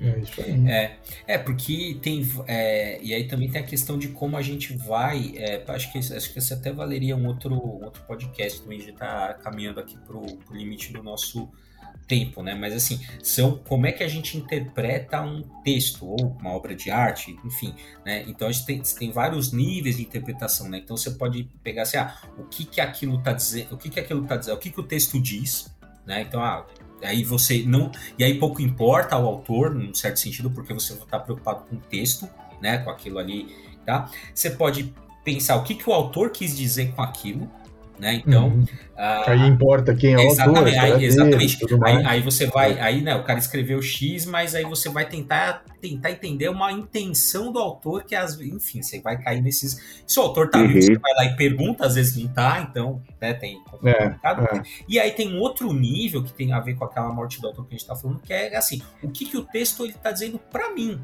[0.01, 0.69] É, isso aí.
[0.69, 2.27] É, é porque tem.
[2.47, 5.35] É, e aí também tem a questão de como a gente vai.
[5.37, 8.97] É, acho, que, acho que esse até valeria um outro, outro podcast, também a gente
[8.97, 11.49] tá caminhando aqui pro, pro limite do nosso
[12.11, 12.57] tempo, né?
[12.57, 16.91] Mas assim, são como é que a gente interpreta um texto ou uma obra de
[16.91, 17.73] arte, enfim,
[18.05, 18.25] né?
[18.27, 20.79] Então a gente tem, tem vários níveis de interpretação, né?
[20.79, 24.01] Então você pode pegar assim, ah, o que que aquilo tá dizendo, o que que
[24.01, 25.73] aquilo tá dizendo, o que que o texto diz,
[26.07, 26.23] né?
[26.23, 26.67] Então, ah,
[27.03, 27.91] Aí você não.
[28.19, 31.81] E aí pouco importa ao autor, num certo sentido, porque você está preocupado com o
[31.81, 32.29] texto,
[32.61, 32.79] né?
[32.79, 33.55] Com aquilo ali,
[33.87, 34.11] tá?
[34.35, 34.95] Você pode
[35.25, 37.51] pensar o que, que o autor quis dizer com aquilo,
[38.01, 38.15] né?
[38.15, 38.49] Então.
[38.49, 38.63] Uhum.
[38.63, 40.97] Uh, aí importa quem é exatamente, o autor.
[40.97, 41.59] Aí, exatamente.
[41.85, 42.79] Aí, aí, você vai.
[42.81, 47.53] Aí, né, o cara escreveu X, mas aí você vai tentar, tentar entender uma intenção
[47.53, 50.03] do autor, que as, enfim, você vai cair nesses.
[50.07, 50.73] Se o autor tá uhum.
[50.73, 54.63] você vai lá e pergunta, às vezes não tá, então, né, tem é, é.
[54.89, 57.75] E aí tem outro nível que tem a ver com aquela morte do autor que
[57.75, 60.39] a gente tá falando, que é assim, o que, que o texto ele tá dizendo
[60.39, 61.01] para mim,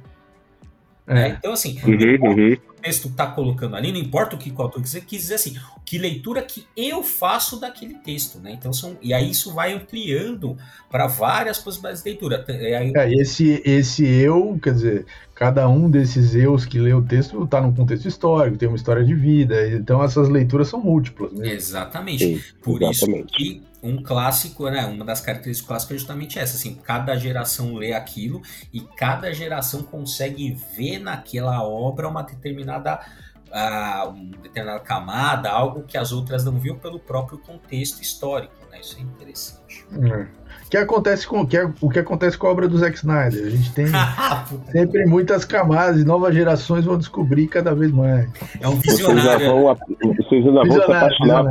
[1.06, 1.14] É.
[1.14, 1.36] Né?
[1.38, 2.56] Então, assim, uhum, uhum.
[2.86, 5.56] O texto está colocando ali, não importa o que o autor quiser, quis dizer assim,
[5.84, 8.52] que leitura que eu faço daquele texto, né?
[8.52, 10.56] Então, são, e aí isso vai ampliando
[10.88, 12.44] para várias possibilidades de leitura.
[12.48, 12.92] Aí...
[12.94, 17.60] É, esse, esse eu, quer dizer, cada um desses eus que lê o texto está
[17.60, 21.32] num contexto histórico, tem uma história de vida, então essas leituras são múltiplas.
[21.32, 21.52] Né?
[21.52, 22.36] Exatamente.
[22.36, 23.26] Sim, Por exatamente.
[23.26, 27.74] isso que um clássico, né, uma das características clássicas é justamente essa, assim, cada geração
[27.74, 33.00] lê aquilo e cada geração consegue ver naquela obra uma determinada
[33.48, 38.80] uh, uma determinada camada, algo que as outras não viam pelo próprio contexto histórico, né?
[38.80, 39.86] Isso é interessante.
[39.92, 40.45] É
[40.76, 43.46] que acontece com que é, o que acontece com a obra do Zack Snyder.
[43.46, 43.86] A gente tem
[44.70, 48.28] sempre muitas camadas e novas gerações vão descobrir cada vez mais.
[48.60, 49.76] É um visionário.
[50.18, 51.44] Vocês ainda vão, se apaixonar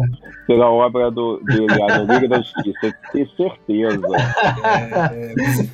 [0.48, 4.08] pela obra do, dele, a Liga da Justiça, tenho certeza.
[4.64, 5.34] É,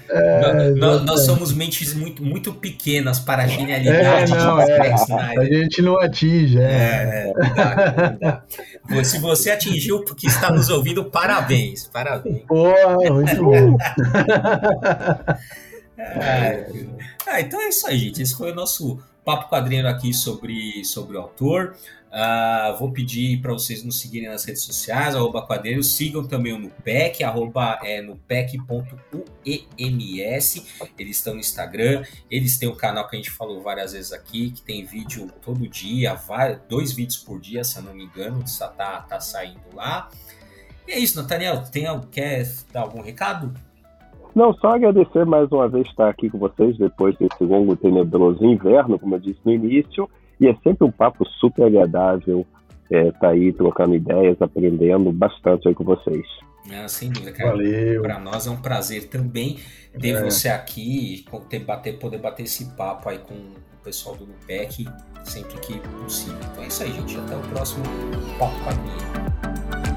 [0.10, 4.66] é, é nós, nós, somos mentes muito, muito pequenas para a genialidade é, não, de
[4.66, 5.39] Zack Snyder.
[5.39, 6.60] A gente não atinge.
[6.60, 7.34] É.
[8.89, 11.89] é se você atingiu, porque está nos ouvindo, parabéns.
[11.91, 12.43] Parabéns.
[12.47, 13.78] Porra, muito bom.
[17.28, 18.22] ah, então é isso aí, gente.
[18.22, 21.76] Esse foi o nosso papo quadrinho aqui sobre, sobre o autor.
[22.12, 25.82] Uh, vou pedir para vocês nos seguirem nas redes sociais, arroba quadrinho.
[25.82, 28.66] Sigam também o Nupec, arroba é, nupec.uems.
[31.00, 32.04] Eles estão no Instagram.
[32.30, 35.66] Eles têm um canal que a gente falou várias vezes aqui, que tem vídeo todo
[35.70, 36.20] dia,
[36.68, 40.10] dois vídeos por dia, se eu não me engano, está tá, tá saindo lá.
[40.92, 41.64] E é isso, Nathaniel.
[41.72, 43.54] Tem, quer dar algum recado?
[44.36, 49.00] Não, só agradecer mais uma vez estar aqui com vocês depois desse longo tenebroso inverno,
[49.00, 50.10] como eu disse no início.
[50.38, 52.46] E é sempre um papo super agradável
[52.84, 56.26] estar é, tá aí trocando ideias, aprendendo bastante aí com vocês.
[56.70, 57.52] Ah, sem dúvida, cara.
[57.52, 58.02] Valeu.
[58.02, 59.60] Para nós é um prazer também
[59.98, 60.22] ter é.
[60.22, 64.86] você aqui e ter, bater, poder bater esse papo aí com o pessoal do NUPEC
[65.24, 66.38] sempre que possível.
[66.52, 67.18] Então é isso aí, gente.
[67.18, 67.86] Até o próximo
[68.38, 69.91] Papo Quadrinho.